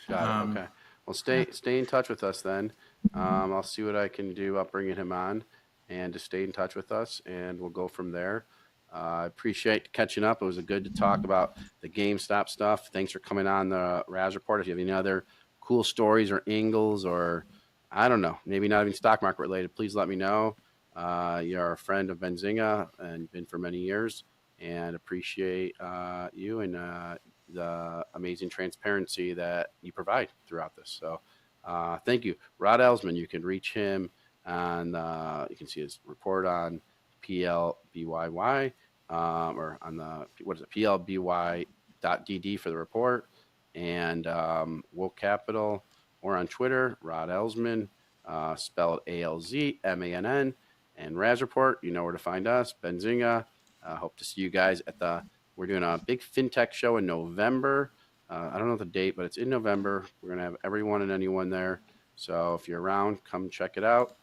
[0.08, 0.50] Got it.
[0.50, 0.66] Okay.
[1.06, 2.72] Well, stay stay in touch with us then.
[3.12, 5.44] Um, I'll see what I can do about bringing him on,
[5.88, 8.46] and to stay in touch with us, and we'll go from there.
[8.92, 10.40] Uh, I appreciate catching up.
[10.40, 12.88] It was a good to talk about the GameStop stuff.
[12.92, 14.60] Thanks for coming on the Raz Report.
[14.60, 15.24] If you have any other
[15.60, 17.44] cool stories or angles, or
[17.90, 20.56] I don't know, maybe not even stock market related, please let me know.
[20.94, 24.24] Uh, you're a friend of Benzinga and been for many years,
[24.60, 27.16] and appreciate uh, you and uh,
[27.52, 30.96] the amazing transparency that you provide throughout this.
[31.00, 31.20] So,
[31.64, 33.16] uh, thank you, Rod Alzmann.
[33.16, 34.10] You can reach him
[34.46, 34.94] on.
[34.94, 36.80] Uh, you can see his report on
[37.22, 38.72] PLBYY
[39.10, 43.28] um, or on the what is it PLBY.DD for the report,
[43.74, 45.84] and um, Wook Capital
[46.22, 47.88] or on Twitter, Rod Alzmann,
[48.24, 50.54] uh, spelled A L Z M A N N,
[50.96, 51.78] and Raz Report.
[51.82, 52.74] You know where to find us.
[52.82, 53.44] Benzinga.
[53.84, 55.22] Uh, hope to see you guys at the.
[55.56, 57.92] We're doing a big fintech show in November.
[58.28, 60.06] Uh, I don't know the date, but it's in November.
[60.20, 61.82] We're gonna have everyone and anyone there.
[62.16, 64.16] So if you're around, come check it out.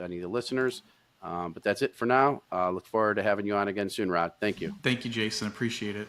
[0.00, 0.82] Any of the listeners.
[1.22, 2.42] Um, but that's it for now.
[2.52, 4.32] Uh, look forward to having you on again soon, Rod.
[4.40, 4.74] Thank you.
[4.82, 5.48] thank you, Jason.
[5.48, 6.08] Appreciate it.